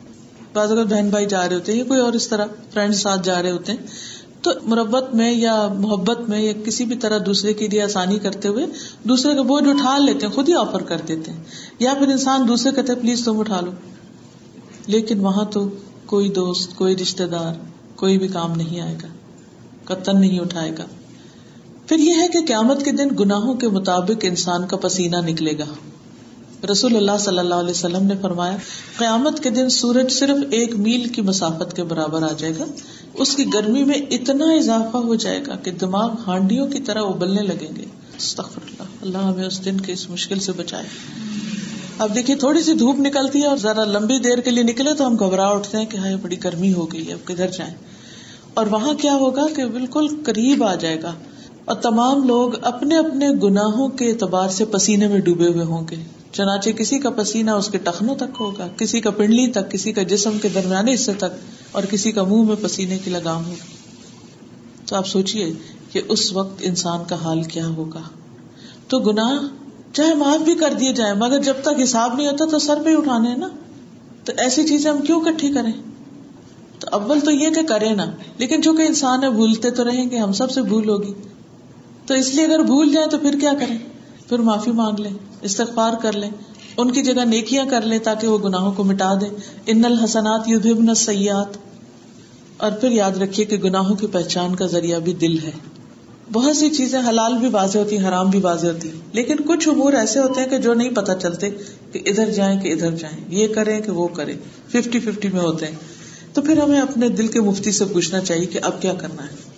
[0.53, 3.21] بعض اگر بہن بھائی جا رہے ہوتے ہیں، یا کوئی اور اس طرح فرینڈ ساتھ
[3.23, 3.79] جا رہے ہوتے ہیں۔
[4.41, 8.47] تو مربت میں یا محبت میں یا کسی بھی طرح دوسرے کے لیے آسانی کرتے
[8.47, 8.65] ہوئے
[9.03, 11.43] دوسرے کا بوجھ اٹھا لیتے ہیں، خود ہی آفر کر دیتے ہیں۔
[11.79, 13.71] یا پھر انسان دوسرے کہتے پلیز تم اٹھا لو۔
[14.87, 15.69] لیکن وہاں تو
[16.05, 17.53] کوئی دوست، کوئی رشتے دار،
[17.95, 19.07] کوئی بھی کام نہیں آئے گا۔
[19.83, 20.85] قطن نہیں اٹھائے گا۔
[21.87, 25.90] پھر یہ ہے کہ قیامت کے دن گناہوں کے مطابق انسان کا پسینہ نکلے گا۔
[26.71, 28.57] رسول اللہ صلی اللہ علیہ وسلم نے فرمایا،
[28.97, 32.65] قیامت کے دن سورج صرف ایک میل کی مسافت کے برابر آ جائے گا۔
[33.13, 37.41] اس کی گرمی میں اتنا اضافہ ہو جائے گا کہ دماغ ہانڈیوں کی طرح ابلنے
[37.41, 37.85] لگیں گے۔
[38.17, 40.83] اللہ۔ اللہ ہمیں اس دن کے اس مشکل سے بچائے۔
[41.97, 45.07] اب دیکھیے، تھوڑی سی دھوپ نکلتی ہے اور ذرا لمبی دیر کے لیے نکلے تو
[45.07, 47.73] ہم گھبرا اٹھتے ہیں کہ ہاں بڑی گرمی ہو گئی ہے، اب کدھر جائیں۔
[48.53, 51.13] اور وہاں کیا ہوگا کہ بالکل قریب آ جائے گا۔
[51.65, 56.20] اور تمام لوگ اپنے اپنے گناہوں کے اعتبار سے پسینے میں ڈوبے ہوئے ہوں گے۔
[56.31, 60.03] چنانچہ کسی کا پسینہ اس کے ٹخنوں تک ہوگا، کسی کا پنڈلی تک، کسی کا
[60.03, 61.25] جسم کے درمیانے حصے تک،
[61.71, 63.55] اور کسی کا منہ میں پسینے کی لگام ہوگی۔
[64.85, 65.53] تو آپ سوچیے
[65.91, 68.01] کہ اس وقت انسان کا حال کیا ہوگا۔
[68.87, 69.47] تو گناہ
[69.93, 72.95] چاہے معاف بھی کر دیے جائیں، مگر جب تک حساب نہیں ہوتا تو سر پہ
[72.95, 73.47] اٹھانے نا۔
[74.25, 75.71] تو ایسی چیزیں ہم کیوں کٹھی کریں؟
[76.79, 78.05] تو اول تو یہ کہ کرے نا۔
[78.37, 81.13] لیکن چونکہ انسان ہے بھولتے تو رہیں گے، ہم سب سے بھول ہوگی۔
[82.05, 83.77] تو اس لیے اگر بھول جائیں تو پھر کیا کریں؟
[84.31, 86.29] پھر معافی مانگ لیں، استغفار کر لیں،
[86.77, 89.25] ان کی جگہ نیکیاں کر لیں تاکہ وہ گناہوں کو مٹا دے
[89.65, 91.57] ان الحسنات یذہبن سیات
[92.57, 95.51] اور پھر یاد رکھیے کہ گناہوں کی پہچان کا ذریعہ بھی دل ہے۔
[96.31, 99.69] بہت سی چیزیں حلال بھی واضح ہوتی ہیں، حرام بھی واضح ہوتی ہیں، لیکن کچھ
[99.69, 101.49] امور ایسے ہوتے ہیں کہ جو نہیں پتا چلتے
[101.91, 104.35] کہ ادھر جائیں کہ ادھر جائیں، یہ کریں کہ وہ کریں۔
[104.67, 105.75] ففٹی ففٹی میں ہوتے ہیں۔
[106.33, 109.50] تو پھر ہمیں اپنے دل کے مفتی سے پوچھنا چاہیے کہ اب کیا کرنا ہے۔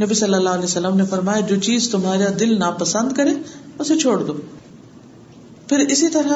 [0.00, 3.30] نبی صلی اللہ علیہ وسلم نے فرمایا، جو چیز تمہارا دل ناپسند کرے،
[3.78, 4.32] اسے چھوڑ دو۔
[5.68, 6.32] پھر اسی طرح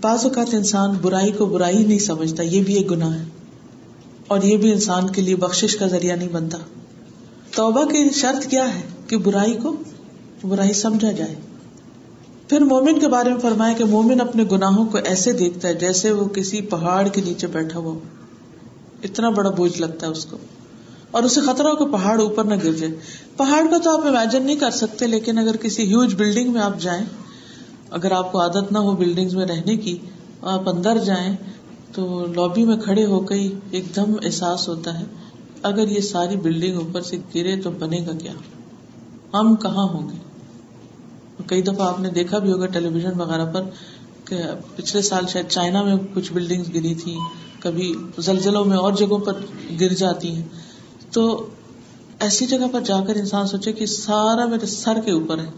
[0.00, 3.24] بعض اوقات انسان برائی کو برائی نہیں سمجھتا، یہ بھی ایک گناہ ہے۔
[4.26, 6.58] اور یہ بھی انسان کے لیے بخش کا ذریعہ نہیں بنتا۔
[7.54, 9.76] توبہ کی شرط کیا ہے؟ کہ برائی کو
[10.48, 11.34] برائی سمجھا جائے۔
[12.48, 16.12] پھر مومن کے بارے میں فرمایا کہ مومن اپنے گناہوں کو ایسے دیکھتا ہے جیسے
[16.12, 17.94] وہ کسی پہاڑ کے نیچے بیٹھا ہوا
[19.04, 20.36] اتنا بڑا بوجھ لگتا ہے اس کو۔
[21.10, 22.92] اور اسے خطرہ ہو کہ پہاڑ اوپر نہ گر جائے۔
[23.36, 26.80] پہاڑ کا تو آپ امیجن نہیں کر سکتے، لیکن اگر کسی ہیوج بلڈنگ میں آپ
[26.80, 27.04] جائیں،
[27.90, 29.98] اگر آپ کو عادت نہ ہو بلڈنگ میں رہنے کی
[30.42, 31.36] آپ اندر جائیں،
[31.92, 35.04] تو لابی میں کھڑے ہو کے ایک دم احساس ہوتا ہے،
[35.62, 38.32] اگر یہ ساری بلڈنگ اوپر سے گرے تو بنے گا کیا؟
[39.34, 40.18] ہم کہاں ہوں گے؟
[41.46, 43.62] کئی دفعہ آپ نے دیکھا بھی ہوگا ٹیلی ویژن وغیرہ پر
[44.24, 44.36] کہ
[44.76, 47.16] پچھلے سال شاید چائنا میں کچھ بلڈنگ گری تھی
[47.60, 49.32] کبھی زلزلوں میں اور جگہوں پر
[49.80, 50.69] گر جاتی ہیں۔
[51.12, 51.48] تو
[52.20, 55.50] ایسی جگہ پر جا کر انسان سوچے کہ سارا میرے سر کے اوپر ہے۔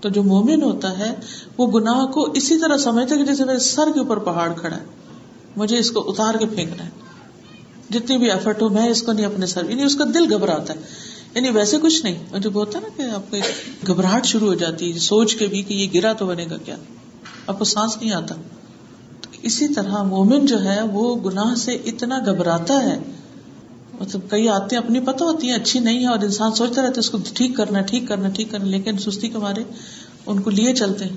[0.00, 1.14] تو جو مومن ہوتا ہے،
[1.58, 4.84] وہ گناہ کو اسی طرح سمجھتا کہ جیسے میرے سر کے اوپر پہاڑ کھڑا ہے۔
[5.56, 6.90] مجھے اس کو اتار کے پھینکنا ہے۔
[7.90, 10.74] جتنی بھی ایفرٹ ہو، میں اس کو نہیں اپنے سر یعنی اس کا دل گھبراتا
[10.74, 10.78] ہے۔
[11.34, 13.36] یعنی ویسے کچھ نہیں، مجھے ہوتا نا کہ آپ کو
[13.86, 16.76] گھبراہٹ شروع ہو جاتی ہے، سوچ کے بھی کہ یہ گرا تو بنے گا کیا؟
[17.46, 18.34] آپ کو سانس نہیں آتا۔
[19.42, 22.98] اسی طرح مومن جو ہے، وہ گناہ سے اتنا گھبراتا ہے
[24.00, 26.98] مطلب کئی آتے اپنی پتہ ہوتی ہیں، اچھی نہیں ہے اور انسان سوچتا رہتا ہے
[26.98, 29.62] اس کو ٹھیک کرنا ٹھیک کرنا ٹھیک کرنا لیکن سستی کے مارے
[30.26, 31.16] ان کو لیے چلتے ہیں۔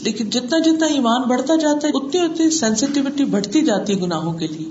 [0.00, 4.46] لیکن جتنا جتنا ایمان بڑھتا جاتا ہے، اتنی اتنی سینسٹیوٹی بڑھتی جاتی ہے گناہوں کے
[4.46, 4.68] لیے۔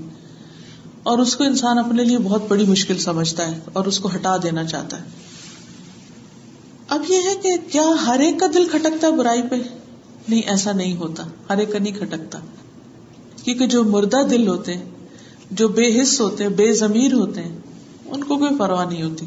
[1.04, 4.38] اور اس کو انسان اپنے لیے بہت بڑی مشکل سمجھتا ہے اور اس کو ہٹا
[4.44, 5.04] دینا چاہتا ہے۔
[6.90, 9.56] اب یہ ہے کہ کیا ہر ایک کا دل کھٹکتا ہے برائی پہ؟
[10.30, 12.40] نہیں، ایسا نہیں ہوتا۔ ہر ایک کا نہیں کھٹکتا۔
[13.44, 14.86] کیونکہ جو مردہ دل ہوتے ہیں
[15.52, 17.56] جو بے حص ہوتے ہیں، بے ضمیر ہوتے ہیں،
[18.06, 19.26] ان کو کوئی پرواہ نہیں ہوتی۔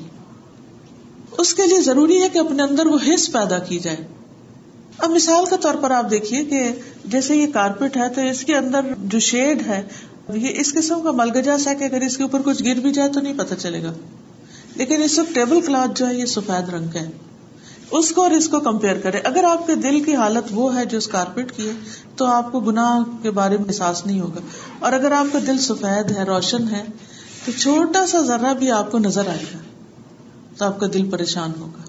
[1.38, 3.96] اس کے لیے ضروری ہے کہ اپنے اندر وہ حص پیدا کی جائے۔
[4.98, 6.70] اب مثال کے طور پر آپ دیکھیے کہ
[7.04, 9.82] جیسے یہ کارپیٹ ہے تو اس کے اندر جو شیڈ ہے،
[10.34, 13.12] یہ اس قسم کا ملگجا سا کہ اگر اس کے اوپر کچھ گر بھی جائے
[13.12, 13.92] تو نہیں پتا چلے گا۔
[14.74, 17.10] لیکن اس وقت ٹیبل کلاتھ جو ہے، یہ سفید رنگ کا ہے
[17.94, 20.84] اس کو اور اس کو کمپیئر کرے اگر آپ کے دل کی حالت وہ ہے
[20.84, 21.72] جو اس کارپیٹ کی ہے،
[22.16, 24.40] تو آپ کو گناہ کے بارے میں احساس نہیں ہوگا۔
[24.78, 26.84] اور اگر آپ کا دل سفید ہے، روشن ہے،
[27.46, 29.58] تو چھوٹا سا ذرا بھی آپ کو نظر آئے گا،
[30.56, 31.82] تو آپ کا دل پریشان ہوگا۔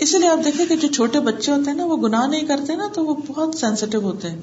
[0.00, 2.74] اسی لیے آپ دیکھیں کہ جو چھوٹے بچے ہوتے ہیں نا، وہ گناہ نہیں کرتے
[2.74, 4.40] نا، تو وہ بہت سینسیٹیو ہوتے ہیں۔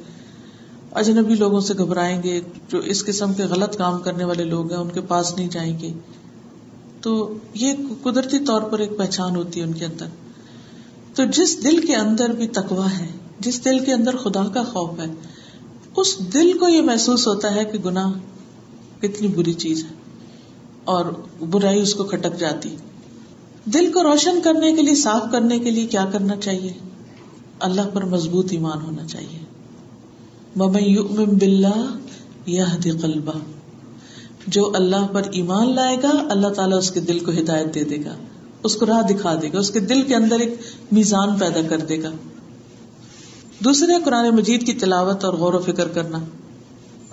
[0.92, 4.80] اجنبی لوگوں سے گھبرائیں گے، جو اس قسم کے غلط کام کرنے والے لوگ ہیں،
[4.80, 5.94] ان کے پاس نہیں جائیں گے۔
[7.02, 7.74] تو یہ
[8.04, 10.06] قدرتی طور پر ایک پہچان ہوتی ہے ان کے اندر۔
[11.16, 13.08] تو جس دل کے اندر بھی تکوا ہے،
[13.40, 15.06] جس دل کے اندر خدا کا خوف ہے،
[15.98, 18.12] اس دل کو یہ محسوس ہوتا ہے کہ گناہ
[19.02, 19.96] کتنی بری چیز ہے
[20.86, 21.06] اور
[21.50, 22.76] برائی اس کو کھٹک جاتی۔
[23.66, 26.74] دل کو روشن کرنے کے لیے، صاف کرنے کے لیے کیا کرنا چاہیے؟
[27.60, 29.40] اللہ پر مضبوط ایمان ہونا چاہیے۔
[32.92, 33.32] قلبہ
[34.48, 37.98] جو اللہ پر ایمان لائے گا، اللہ تعالیٰ اس کے دل کو ہدایت دے دے
[38.06, 38.16] گا۔
[38.66, 40.54] اس کو راہ دکھا دے گا، اس کے دل کے اندر ایک
[40.92, 42.12] میزان پیدا کر دے گا۔
[43.64, 46.20] دوسرے قرآن مجید کی تلاوت اور غور و فکر کرنا۔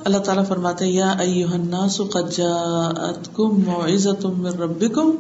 [0.05, 5.11] اللہ تعالیٰ فرماتے یا الناس قد جاءتکم موعظۃ من ربکم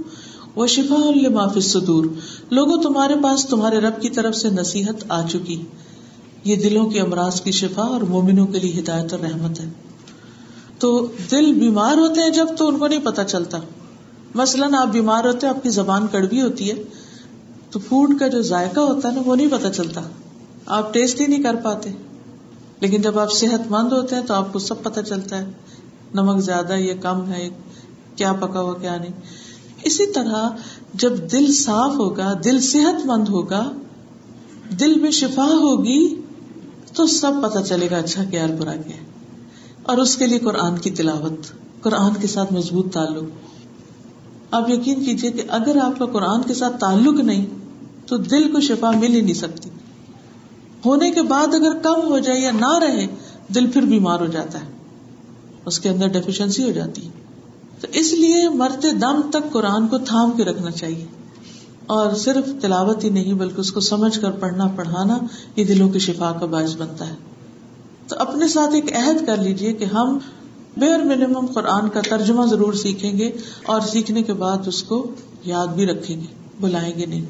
[0.55, 2.05] وہ شفا معافی صدور
[2.51, 5.63] لوگوں، تمہارے پاس تمہارے رب کی طرف سے نصیحت آ چکی۔
[6.45, 9.69] یہ دلوں کے امراض کی شفا اور مومنوں کے لیے ہدایت اور رحمت ہے۔
[10.79, 13.59] تو دل بیمار ہوتے ہیں جب تو ان کو نہیں پتا چلتا۔
[14.35, 16.83] مثلاً آپ بیمار ہوتے ہیں، آپ کی زبان کڑوی ہوتی ہے،
[17.71, 20.01] تو فوڈ کا جو ذائقہ ہوتا ہے نا، وہ نہیں پتا چلتا۔
[20.67, 21.91] آپ ٹیسٹ ہی نہیں کر پاتے۔
[22.81, 25.47] لیکن جب آپ صحت مند ہوتے ہیں، تو آپ کو سب پتا چلتا ہے،
[26.15, 27.49] نمک زیادہ یا کم ہے
[28.17, 29.21] کیا پکا ہوا، کیا نہیں۔
[29.83, 30.51] اسی طرح
[30.95, 33.73] جب دل صاف ہوگا، دل صحت مند ہوگا،
[34.81, 36.23] دل میں شفا ہوگی،
[36.95, 38.97] تو سب پتا چلے گا اچھا کیا اور برا کیا۔
[39.83, 41.39] اور اس کے لیے قرآن کی تلاوت،
[41.83, 43.25] قرآن کے ساتھ مضبوط تعلق۔
[44.53, 47.47] آپ یقین کیجیے کہ اگر آپ کا قرآن کے ساتھ تعلق نہیں،
[48.07, 49.71] تو دل کو شفا مل ہی نہیں سکتی۔
[50.87, 53.07] ہونے کے بعد اگر کم ہو جائے یا نہ رہے،
[53.55, 54.67] دل پھر بیمار ہو جاتا ہے۔
[55.65, 57.11] اس کے اندر ڈیفیشنسی ہو جاتی ہے۔
[57.81, 61.07] تو اس لیے مرتے دم تک قرآن کو تھام کے رکھنا چاہیے۔
[61.87, 65.19] اور صرف تلاوت ہی نہیں، بلکہ اس کو سمجھ کر پڑھنا، پڑھانا،
[65.57, 67.15] یہ دلوں کی شفا کا باعث بنتا ہے۔
[68.09, 70.19] تو اپنے ساتھ ایک عہد کر لیجیے کہ ہم
[70.77, 73.33] بیر منیمم قرآن کا ترجمہ ضرور سیکھیں گے
[73.67, 75.11] اور سیکھنے کے بعد اس کو
[75.45, 76.27] یاد بھی رکھیں گے،
[76.61, 77.25] بلائیں گے نہیں۔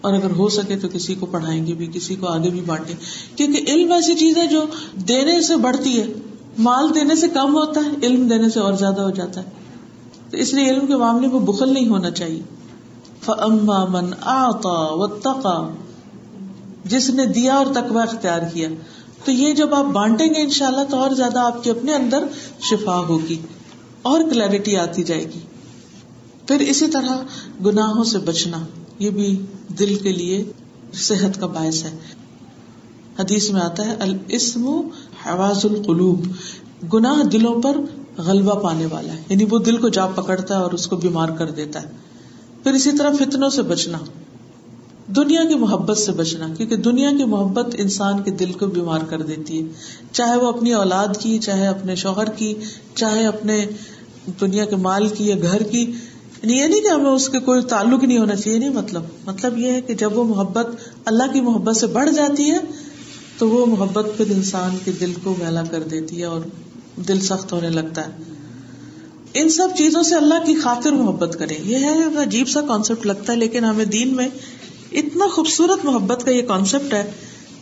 [0.00, 2.92] اور اگر ہو سکے تو کسی کو پڑھائیں گے بھی، کسی کو آگے بھی بانٹے
[3.36, 4.64] کیونکہ علم ایسی چیز ہے جو
[4.94, 6.06] دینے سے بڑھتی ہے،
[6.58, 9.50] مال دینے سے کم ہوتا ہے، علم دینے سے اور زیادہ ہو جاتا ہے۔
[10.30, 12.42] تو اس لیے علم کے معاملے میں بخل نہیں ہونا چاہیے۔
[13.20, 15.74] فَأَمَّا مَنْ آتا
[16.84, 18.68] جس نے دیا اور تقوی اختیار کیا۔
[19.26, 22.24] تو یہ جب آپ بانٹیں گے انشاءاللہ تو اور زیادہ آپ کے اپنے اندر
[22.60, 23.38] شفا ہوگی
[24.02, 25.38] اور کلیرٹی آتی جائے گی۔
[26.48, 27.16] پھر اسی طرح
[27.64, 28.58] گناہوں سے بچنا،
[28.98, 29.42] یہ بھی
[29.78, 30.52] دل کے لیے
[30.94, 31.98] صحت کا باعث ہے۔
[33.18, 34.66] حدیث میں آتا ہے، الاسم
[35.26, 36.26] حواز القلوب۔
[36.94, 37.76] گناہ دلوں پر
[38.18, 41.28] غلبہ پانے والا ہے۔ یعنی وہ دل کو جا پکڑتا ہے اور اس کو بیمار
[41.28, 41.88] کر دیتا ہے۔
[42.62, 43.98] پھر اسی طرح فتنوں سے بچنا۔
[45.08, 49.22] دنیا کی محبت سے بچنا، کیونکہ دنیا کی محبت انسان کے دل کو بیمار کر
[49.22, 49.68] دیتی ہے۔
[50.12, 52.54] چاہے وہ اپنی اولاد کی، چاہے اپنے شوہر کی،
[52.94, 53.66] چاہے اپنے
[54.40, 55.80] دنیا کے مال کی یا گھر کی۔
[56.42, 59.58] یعنی یہ نہیں کہ ہمیں اس کے کوئی تعلق نہیں ہونا چاہیے نہیں مطلب۔ مطلب
[59.58, 60.66] یہ ہے کہ جب وہ محبت
[61.04, 62.58] اللہ کی محبت سے بڑھ جاتی ہے،
[63.38, 66.40] تو وہ محبت پھر انسان کے دل کو میلا کر دیتی ہے اور
[67.00, 68.10] دل سخت ہونے لگتا ہے۔
[69.34, 73.32] ان سب چیزوں سے اللہ کی خاطر محبت کریں۔ یہ ہے، عجیب سا کانسیپٹ لگتا
[73.32, 74.28] ہے، لیکن ہمیں دین میں
[74.92, 77.10] اتنا خوبصورت محبت کا یہ کانسیپٹ ہے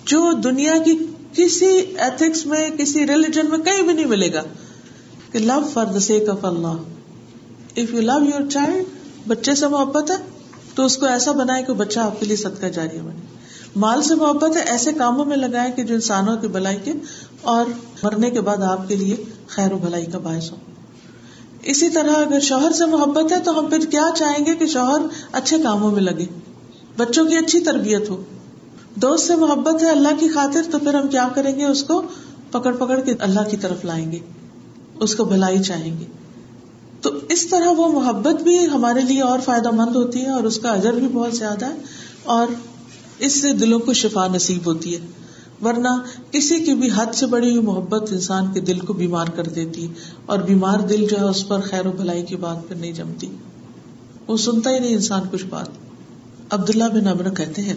[0.04, 0.98] جو دنیا کی
[1.32, 1.66] کسی
[1.98, 4.42] ایتھکس میں، کسی ریلیجن میں کہیں بھی نہیں ملے گا۔
[5.32, 6.66] کہ love for the sake of Allah
[7.76, 8.84] if you love your child
[9.28, 10.16] بچے سے محبت ہے،
[10.74, 13.34] تو اس کو ایسا بنائے کہ بچہ آپ کے لیے صدقہ جاری بنے۔
[13.76, 16.92] مال سے محبت ہے، ایسے کاموں میں لگائے کہ جو انسانوں کی بلائی کے
[17.40, 17.64] اور
[18.02, 19.16] مرنے کے بعد آپ کے لیے
[19.48, 20.56] خیر و بھلائی کا باعث ہو۔
[21.62, 25.00] اسی طرح اگر شوہر سے محبت ہے، تو ہم پھر کیا چاہیں گے کہ شوہر
[25.32, 26.26] اچھے کاموں میں لگے؟
[26.96, 28.22] بچوں کی اچھی تربیت ہو۔
[28.94, 32.02] دوست سے محبت ہے اللہ کی خاطر، تو پھر ہم کیا کریں گے؟ اس کو
[32.50, 34.18] پکڑ پکڑ کے اللہ کی طرف لائیں گے۔
[35.00, 36.04] اس کو بھلائی چاہیں گے۔
[37.00, 40.58] تو اس طرح وہ محبت بھی ہمارے لیے اور فائدہ مند ہوتی ہے اور اس
[40.58, 41.74] کا اجر بھی بہت زیادہ ہے
[42.24, 42.46] اور
[43.18, 45.00] اس سے دلوں کو شفا نصیب ہوتی ہے۔
[45.64, 45.88] ورنہ
[46.30, 49.88] کسی کی بھی حد سے بڑی ہوئی محبت انسان کے دل کو بیمار کر دیتی
[50.26, 53.26] اور بیمار دل جو ہے اس پر خیر و بھلائی کی بات پھر نہیں جمتی۔
[54.26, 55.83] وہ سنتا ہی نہیں انسان کچھ بات۔
[56.50, 57.74] عبداللہ بن امر کہتے ہیں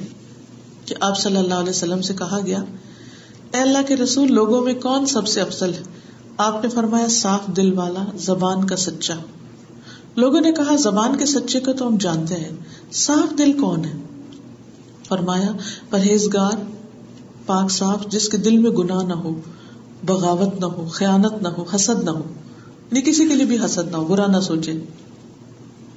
[0.86, 2.64] کہ آپ صلی اللہ علیہ وسلم سے کہا گیا،
[3.54, 5.82] اے اللہ کے رسول، لوگوں میں کون سب سے افضل ہے؟
[6.38, 9.14] آپ نے فرمایا، صاف دل والا، زبان کا سچا.
[10.16, 12.50] لوگوں نے کہا، زبان کے سچے کو تو ہم جانتے ہیں،
[12.94, 13.94] صاف دل کون ہے؟
[15.08, 15.52] فرمایا،
[15.90, 16.52] پرہیزگار،
[17.46, 19.40] پاک صاف، جس کے دل میں گناہ نہ ہو،
[20.06, 22.24] بغاوت نہ ہو، خیانت نہ ہو، حسد نہ ہو
[22.92, 24.80] نہیں کسی کے لیے بھی حسد نہ ہو، برا نہ سوچے۔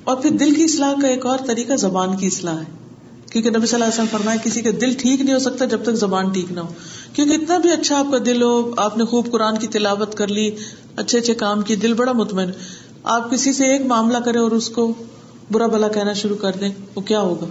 [0.05, 2.81] اور پھر دل کی اصلاح کا ایک اور طریقہ زبان کی اصلاح ہے۔
[3.33, 5.83] کیونکہ نبی صلی اللہ علیہ وسلم فرمایا کسی کا دل ٹھیک نہیں ہو سکتا جب
[5.83, 6.69] تک زبان ٹھیک نہ ہو۔
[7.13, 10.29] کیونکہ اتنا بھی اچھا آپ کا دل ہو، آپ نے خوب قرآن کی تلاوت کر
[10.29, 10.51] لی،
[10.97, 12.51] اچھے اچھے کام کی دل بڑا مطمئن۔
[13.03, 14.93] آپ کسی سے ایک معاملہ کرے اور اس کو
[15.51, 17.47] برا بلا کہنا شروع کر دیں، وہ کیا ہوگا؟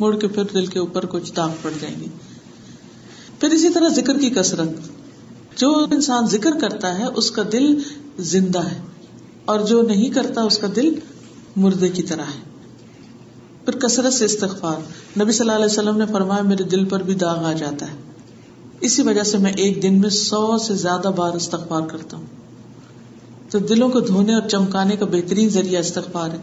[0.00, 2.06] مڑ کے پھر دل کے اوپر کچھ داغ پڑ جائیں گی
[3.40, 4.68] پھر اسی طرح ذکر کی کثرت۔
[5.56, 7.78] جو انسان ذکر کرتا ہے، اس کا دل
[8.18, 8.80] زندہ ہے۔
[9.44, 10.94] اور جو نہیں کرتا، اس کا دل
[11.56, 12.56] مردے کی طرح ہے۔
[13.64, 14.76] پھر کثرت سے استغفار۔
[15.22, 17.96] نبی صلی اللہ علیہ وسلم نے فرمایا، میرے دل پر بھی داغ آ جاتا ہے۔
[18.80, 22.26] اسی وجہ سے میں ایک دن میں سو سے زیادہ بار استغفار کرتا ہوں۔
[23.50, 26.36] تو دلوں کو دھونے اور چمکانے کا بہترین ذریعہ استغفار ہے۔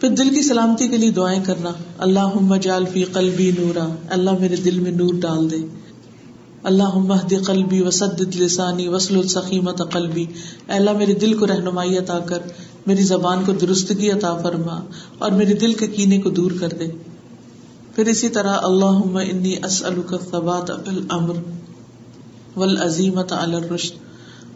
[0.00, 4.56] پھر دل کی سلامتی کے لیے دعائیں کرنا۔ اللہ جال فی قلبی نورا۔ اللہ میرے
[4.56, 5.56] دل میں نور ڈال دے۔
[6.62, 10.26] اللہ مہد قلبی وسد لسانی وسل السخیمت قلبی۔
[10.68, 12.38] اللہ، میرے دل کو رہنمائی عطا کر۔
[12.86, 14.80] میری زبان کو درستگی عطا فرما
[15.18, 16.86] اور میرے دل کے کینے کو دور کر دے۔
[17.94, 21.34] پھر اسی طرح اللہ انی اسلک ثبات الامر
[22.56, 23.94] والعظیمت علی الرشد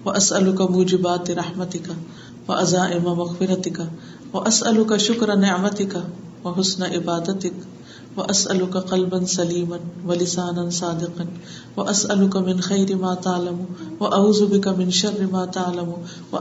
[0.06, 1.90] و اسلک موجبات رحمتک
[2.48, 3.80] و ازائم مغفرتک
[4.34, 5.96] و اسلک شکر نعمتک
[6.46, 7.75] و حسن عبادتک۔
[8.16, 10.14] و اسلک قلبا سلیما و
[10.70, 11.24] صادقا
[11.76, 13.64] و اسلک من خیر ما تعلم
[14.00, 15.92] و اعوذ بک من شر ما تعلم
[16.32, 16.36] و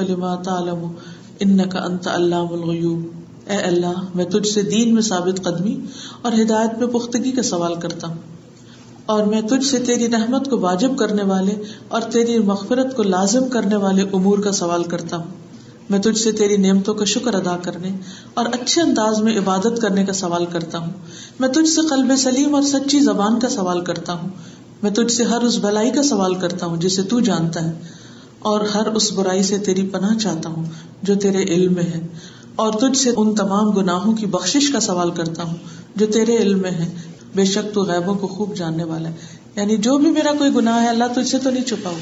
[0.00, 0.92] لما تعلم
[1.40, 3.00] انك انت علام الغیوب
[3.46, 5.80] اے اللہ، میں تجھ سے دین میں ثابت قدمی
[6.22, 8.16] اور ہدایت میں پختگی کا سوال کرتا ہوں۔
[9.06, 11.56] اور میں تجھ سے تیری رحمت کو واجب کرنے والے
[11.88, 15.47] اور تیری مغفرت کو لازم کرنے والے امور کا سوال کرتا ہوں۔
[15.90, 17.88] میں تجھ سے تیری نعمتوں کا شکر ادا کرنے
[18.34, 20.92] اور اچھے انداز میں عبادت کرنے کا سوال کرتا ہوں۔
[21.40, 24.28] میں تجھ سے قلب سلیم اور سچی زبان کا سوال کرتا ہوں۔
[24.82, 27.72] میں تجھ سے ہر اس بلائی کا سوال کرتا ہوں جسے تو جانتا ہے
[28.38, 30.64] اور ہر اس برائی سے تیری پناہ چاہتا ہوں
[31.02, 32.06] جو تیرے علم میں ہے۔
[32.56, 35.56] اور تجھ سے ان تمام گناہوں کی بخش کا سوال کرتا ہوں
[35.96, 36.90] جو تیرے علم میں ہے۔
[37.34, 39.14] بے شک تو غیبوں کو خوب جاننے والا ہے۔
[39.56, 42.00] یعنی جو بھی میرا کوئی گناہ ہے اللہ تجھ سے تو نہیں چھپا ہوں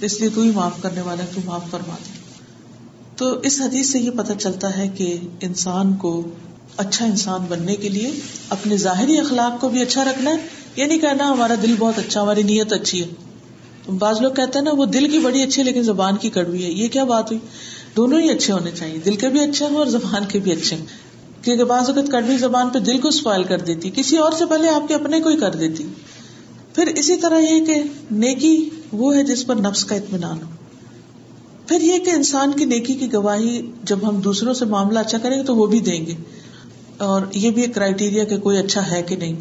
[0.00, 2.27] اس لیے تو ہی معاف کرنے والا ہے، تو معاف کروا دے۔
[3.18, 6.22] تو اس حدیث سے یہ پتہ چلتا ہے کہ انسان کو
[6.76, 8.10] اچھا انسان بننے کے لیے
[8.48, 10.36] اپنے ظاہری اخلاق کو بھی اچھا رکھنا ہے۔
[10.76, 13.08] یہ نہیں کہنا ہمارا دل بہت اچھا ہماری نیت اچھی ہے۔
[13.98, 16.64] بعض لوگ کہتے ہیں نا، وہ دل کی بڑی اچھی ہے لیکن زبان کی کڑوی
[16.64, 17.40] ہے۔ یہ کیا بات ہوئی؟
[17.96, 20.76] دونوں ہی اچھے ہونے چاہیے۔ دل کے بھی اچھے ہوں اور زبان کے بھی اچھے
[20.76, 20.86] ہوں۔
[21.44, 24.68] کیونکہ بعض اوقات کڑوی زبان پہ دل کو اسپائل کر دیتی، کسی اور سے پہلے
[24.68, 25.84] آپ کے اپنے کو ہی کر دیتی۔
[26.74, 30.57] پھر اسی طرح یہ کہ نیکی وہ ہے جس پر نفس کا اطمینان ہو۔
[31.68, 35.38] پھر یہ کہ انسان کی نیکی کی گواہی جب ہم دوسروں سے معاملہ اچھا کریں
[35.38, 36.14] گے تو وہ بھی دیں گے۔
[36.98, 39.36] اور یہ بھی ایک کرائٹیریا کہ کوئی اچھا ہے کہ نہیں۔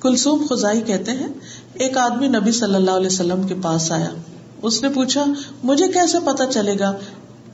[0.00, 1.28] کلسوم خزائی کہتے ہیں،
[1.74, 4.10] ایک آدمی نبی صلی اللہ علیہ وسلم کے پاس آیا۔
[4.62, 5.24] اس نے پوچھا،
[5.64, 6.98] مجھے کیسے پتا چلے گا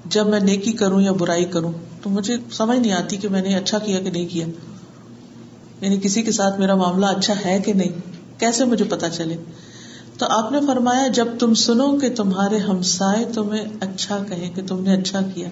[0.04, 3.56] جب میں نیکی کروں یا برائی کروں؟ تو مجھے سمجھ نہیں آتی کہ میں نے
[3.56, 4.46] اچھا کیا کہ نہیں کیا۔
[5.80, 7.88] یعنی کسی کے ساتھ میرا معاملہ اچھا ہے کہ نہیں؟
[8.40, 9.36] کیسے مجھے پتا چلے؟
[10.18, 14.82] تو آپ نے فرمایا، جب تم سنو کہ تمہارے ہمسائے تمہیں اچھا کہیں کہ تم
[14.82, 15.48] نے اچھا کیا،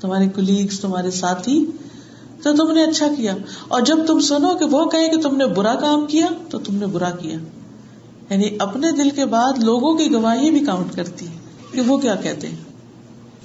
[0.00, 1.66] تمہارے کلیگس تمہارے ساتھی،
[2.42, 3.34] تو تم نے اچھا کیا۔
[3.68, 6.74] اور جب تم سنو کہ وہ کہیں کہ تم نے برا کام کیا، تو تم
[6.74, 7.38] نے برا کیا۔
[8.30, 11.32] یعنی اپنے دل کے بعد لوگوں کی گواہی بھی کاؤنٹ کرتی ہے
[11.72, 12.56] کہ وہ کیا کہتے ہیں۔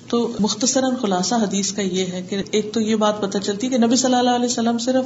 [0.10, 3.78] تو مختصراً خلاصہ حدیث کا یہ ہے کہ ایک تو یہ بات پتہ چلتی کہ
[3.78, 5.06] نبی صلی اللہ علیہ وسلم صرف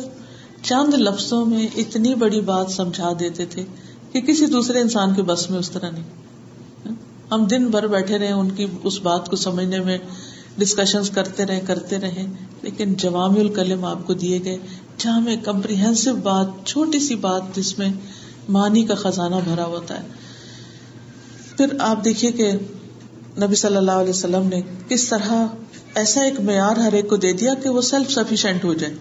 [0.63, 3.65] چند لفظوں میں اتنی بڑی بات سمجھا دیتے تھے
[4.11, 6.03] کہ کسی دوسرے انسان کے بس میں اس طرح نہیں۔
[7.31, 9.97] ہم دن بھر بیٹھے رہے، ان کی اس بات کو سمجھنے میں
[10.57, 12.25] ڈسکشن کرتے رہے کرتے رہے۔
[12.61, 14.57] لیکن جوام الکلم آپ کو دیے گئے،
[14.97, 17.89] جہاں میں کمپریہنسو بات، چھوٹی سی بات جس میں
[18.49, 20.07] مانی کا خزانہ بھرا ہوتا ہے۔
[21.57, 22.51] پھر آپ دیکھیے کہ
[23.37, 25.45] نبی صلی اللہ علیہ وسلم نے کس طرح
[25.95, 28.93] ایسا ایک معیار ہر ایک کو دے دیا کہ وہ سیلف سفیشینٹ ہو جائے۔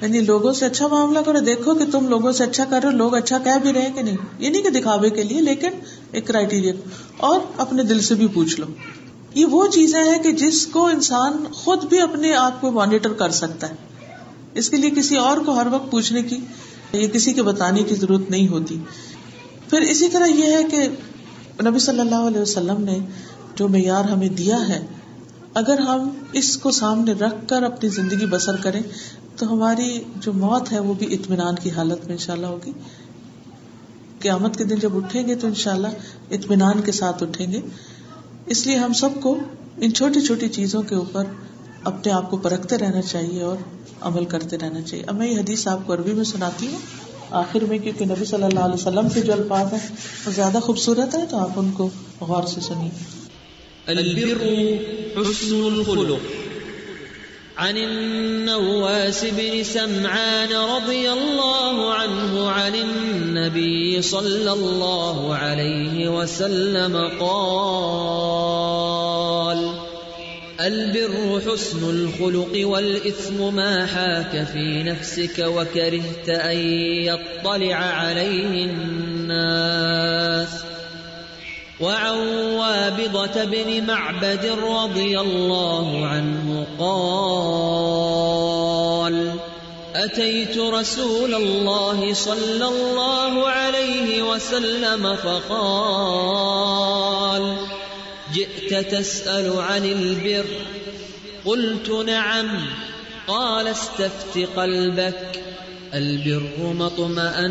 [0.00, 2.96] یعنی لوگوں سے اچھا معاملہ کرو، دیکھو کہ تم لوگوں سے اچھا کر رہے ہو،
[2.96, 5.68] لوگ اچھا کہہ بھی رہے کہ نہیں؟ یہ نہیں کہ دکھاوے کے لیے، لیکن
[6.12, 6.72] ایک کرائٹیریا
[7.16, 8.66] اور اپنے دل سے بھی پوچھ لو۔
[9.34, 13.30] یہ وہ چیزیں ہیں کہ جس کو انسان خود بھی اپنے آپ کو مانیٹر کر
[13.30, 13.74] سکتا ہے۔
[14.54, 16.38] اس کے لیے کسی اور کو ہر وقت پوچھنے کی،
[16.92, 18.78] یا کسی کے بتانے کی ضرورت نہیں ہوتی۔
[19.70, 20.88] پھر اسی طرح یہ ہے کہ
[21.64, 22.98] نبی صلی اللہ علیہ وسلم نے
[23.54, 24.86] جو معیار ہمیں دیا ہے،
[25.54, 28.82] اگر ہم اس کو سامنے رکھ کر اپنی زندگی بسر کریں
[29.36, 32.72] تو ہماری جو موت ہے وہ بھی اطمینان کی حالت میں انشاءاللہ ہوگی۔
[34.20, 35.88] قیامت کے دن جب اٹھیں گے تو انشاءاللہ
[36.30, 37.60] اطمینان کے ساتھ اٹھیں گے۔
[38.46, 39.38] اس لیے ہم سب کو
[39.76, 41.24] ان چھوٹی چھوٹی چیزوں کے اوپر
[41.84, 43.56] اپنے آپ کو پرکھتے رہنا چاہیے اور
[44.00, 46.78] عمل کرتے رہنا چاہیے۔ اب میں یہ حدیث آپ کو عربی میں سناتی ہوں۔
[47.30, 51.14] آخر میں کیونکہ نبی صلی اللہ علیہ وسلم کے جو الفاظ ہیں وہ زیادہ خوبصورت
[51.14, 52.90] ہے تو آپ ان کو غور سے سنیے۔
[53.86, 54.46] البر
[55.20, 56.33] حسن الخلق۔
[57.56, 68.44] عن النواس بن سمعان رضي الله عنه عن النبي صلى الله عليه وسلم قال،
[70.60, 76.58] البر حسن الخلق والإثم ما حاك في نفسك وكرهت أن
[77.06, 80.48] يطلع عليه الناس.
[81.80, 82.18] وعن
[82.54, 88.14] وابضة بن معبد رضي الله عنه قال،
[89.94, 96.64] أتيت رسول الله صلى الله عليه وسلم فقال،
[98.34, 100.44] جئت تسأل عن البر.
[101.44, 102.66] قلت نعم،
[103.28, 105.42] قال استفت قلبك
[105.94, 107.46] البر ما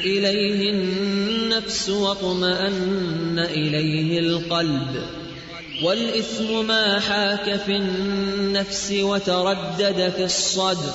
[0.00, 5.02] إليه النفس واطمأن إليه القلب
[5.84, 10.92] والإثم ما حاك في النفس وتردد في الصدر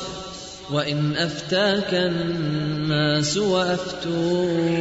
[0.72, 4.76] وإن أفتاك الناس وأفتوك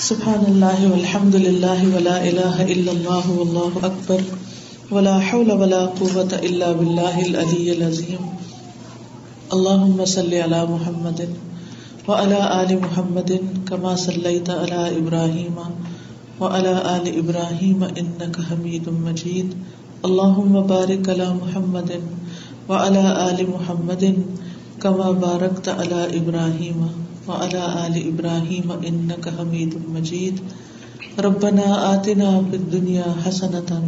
[0.00, 4.22] سبحان اللہ والحمد للہ ولا الہ الا اللہ واللہ اکبر
[4.90, 8.24] ولا حول ولا قوة الا باللہ العلی العظیم
[9.56, 11.20] اللہم صلی علی محمد
[12.06, 13.30] وعلى آل محمد
[13.68, 15.60] كما صلیت علی ابراہیم
[16.40, 19.54] وعلى آل ابراہیم انکا حمید مجید
[20.02, 21.92] اللہم بارک علی محمد
[22.68, 24.04] وعلى آل محمد
[24.82, 26.86] كما بارکت علی ابراہیم
[27.28, 30.40] وعلى آل إبراهيم إنك حميد مجيد.
[31.18, 33.82] ربنا آتنا في الدنيا حسنة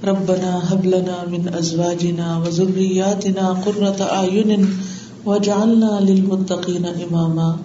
[0.05, 4.65] ربنا هب لنا من أزواجنا وذرياتنا قرة أعين
[5.25, 7.57] واجعلنا للمتقين إماما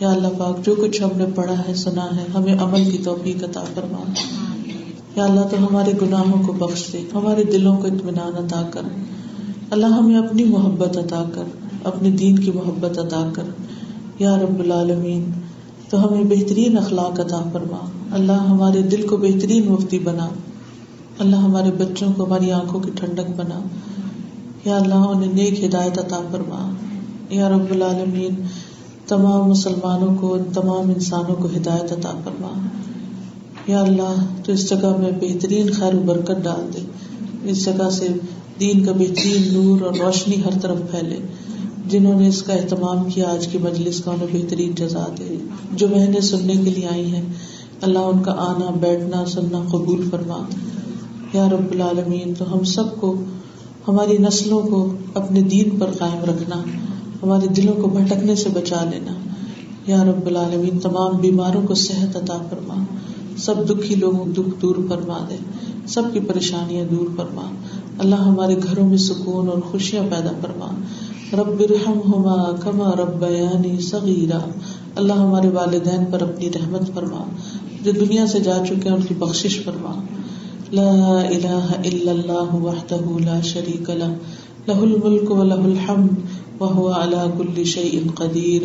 [0.00, 3.44] یا اللہ پاک جو کچھ ہم نے پڑھا ہے سنا ہے ہمیں عمل کی توفیق
[3.44, 4.12] عطا فرما۔
[5.16, 8.82] یا اللہ تو ہمارے گناہوں کو بخش دے ہمارے دلوں کو اطمینان عطا کر۔
[9.70, 11.42] اللہ ہمیں اپنی محبت عطا کر،
[11.84, 13.42] اپنے دین کی محبت عطا کر۔
[14.18, 15.30] یا رب العالمین،
[15.88, 20.28] تو ہمیں بہترین اخلاق عطا فرما۔ اللہ ہمارے دل کو بہترین مفتی بنا۔
[21.18, 23.62] اللہ ہمارے بچوں کو ہماری آنکھوں کی ٹھنڈک بنا۔
[24.64, 26.70] یا اللہ انہیں نیک ہدایت عطا فرما۔
[27.30, 28.34] یا رب العالمین،
[29.06, 32.66] تمام مسلمانوں کو تمام انسانوں کو ہدایت عطا فرما۔
[33.66, 36.80] یا اللہ، تو اس جگہ میں بہترین خیر و برکت ڈال دے۔
[37.42, 38.08] اس جگہ سے
[38.60, 41.16] دین کا بہترین نور اور روشنی ہر طرف پھیلے۔
[41.86, 45.36] جنہوں نے اس کا اہتمام کیا، آج کی مجلس کا انہیں بہترین جزا دے۔
[45.72, 47.22] جو محنت سننے کے لیے آئی ہیں،
[47.80, 50.42] اللہ ان کا آنا، بیٹھنا، سننا، قبول فرما۔
[51.32, 53.14] یا رب العالمین، تو ہم سب کو،
[53.88, 56.62] ہماری نسلوں کو اپنے دین پر قائم رکھنا،
[57.22, 59.12] ہمارے دلوں کو بھٹکنے سے بچا لینا۔
[59.86, 62.84] یا رب العالمین، تمام بیماروں کو صحت عطا فرما۔
[63.36, 65.36] سب دکھی لوگوں دکھ دور فرما دے۔
[65.86, 67.42] سب کی پریشانیاں دور فرما۔
[68.00, 70.66] اللہ ہمارے گھروں میں سکون اور خوشیاں پیدا فرما۔
[71.32, 74.38] رب ہما کما رب بیانی صغیرہ
[74.96, 77.24] اللہ ہمارے والدین پر اپنی رحمت فرما۔
[77.82, 79.92] جو دنیا سے جا چکے ہیں ان کی بخشش فرما۔
[80.72, 84.14] لا الہ الا اللہ وحدہ لا شریک لہ۔
[84.66, 86.10] لہ الملک و لہ الحمد
[86.60, 88.62] وهو على كل شيء قدير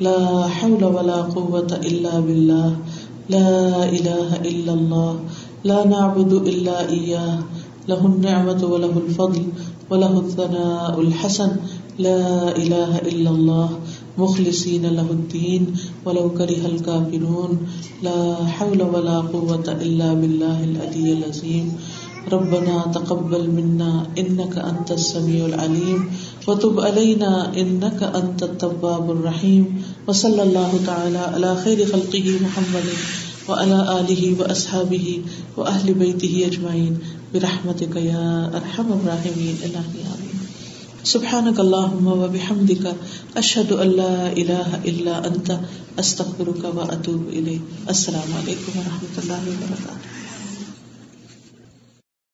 [0.00, 2.72] لا حول ولا قوة إلا بالله
[3.28, 5.16] لا إله إلا الله
[5.64, 7.40] لا نعبد إلا إياه
[7.88, 9.42] له النعمة وله الفضل
[9.90, 11.50] وله الثناء الحسن.
[11.98, 13.68] لا إله إلا الله.
[14.18, 15.62] مخلصين له الدين.
[16.04, 17.52] ولو كره الكافرون.
[18.02, 21.66] لا حول ولا قوة إلا بالله العلي العظيم.
[22.32, 26.00] ربنا تقبل منا انك انت السميع العليم.
[26.48, 29.82] وتب علينا انك انت التواب الرحيم.
[30.08, 32.86] وصلى الله تعالى على خير خلقه محمد
[33.48, 35.20] وعلى اله واصحابه
[35.56, 36.98] واهل بيته اجمعين
[37.34, 40.36] برحمتك يا ارحم الراحمين الهي امين
[41.04, 42.84] سبحانك اللهم وبحمدك
[43.36, 45.48] اشهد ان لا اله الا انت
[45.98, 47.60] استغفرك واتوب اليك
[47.90, 50.25] السلام عليكم ورحمه الله وبركاته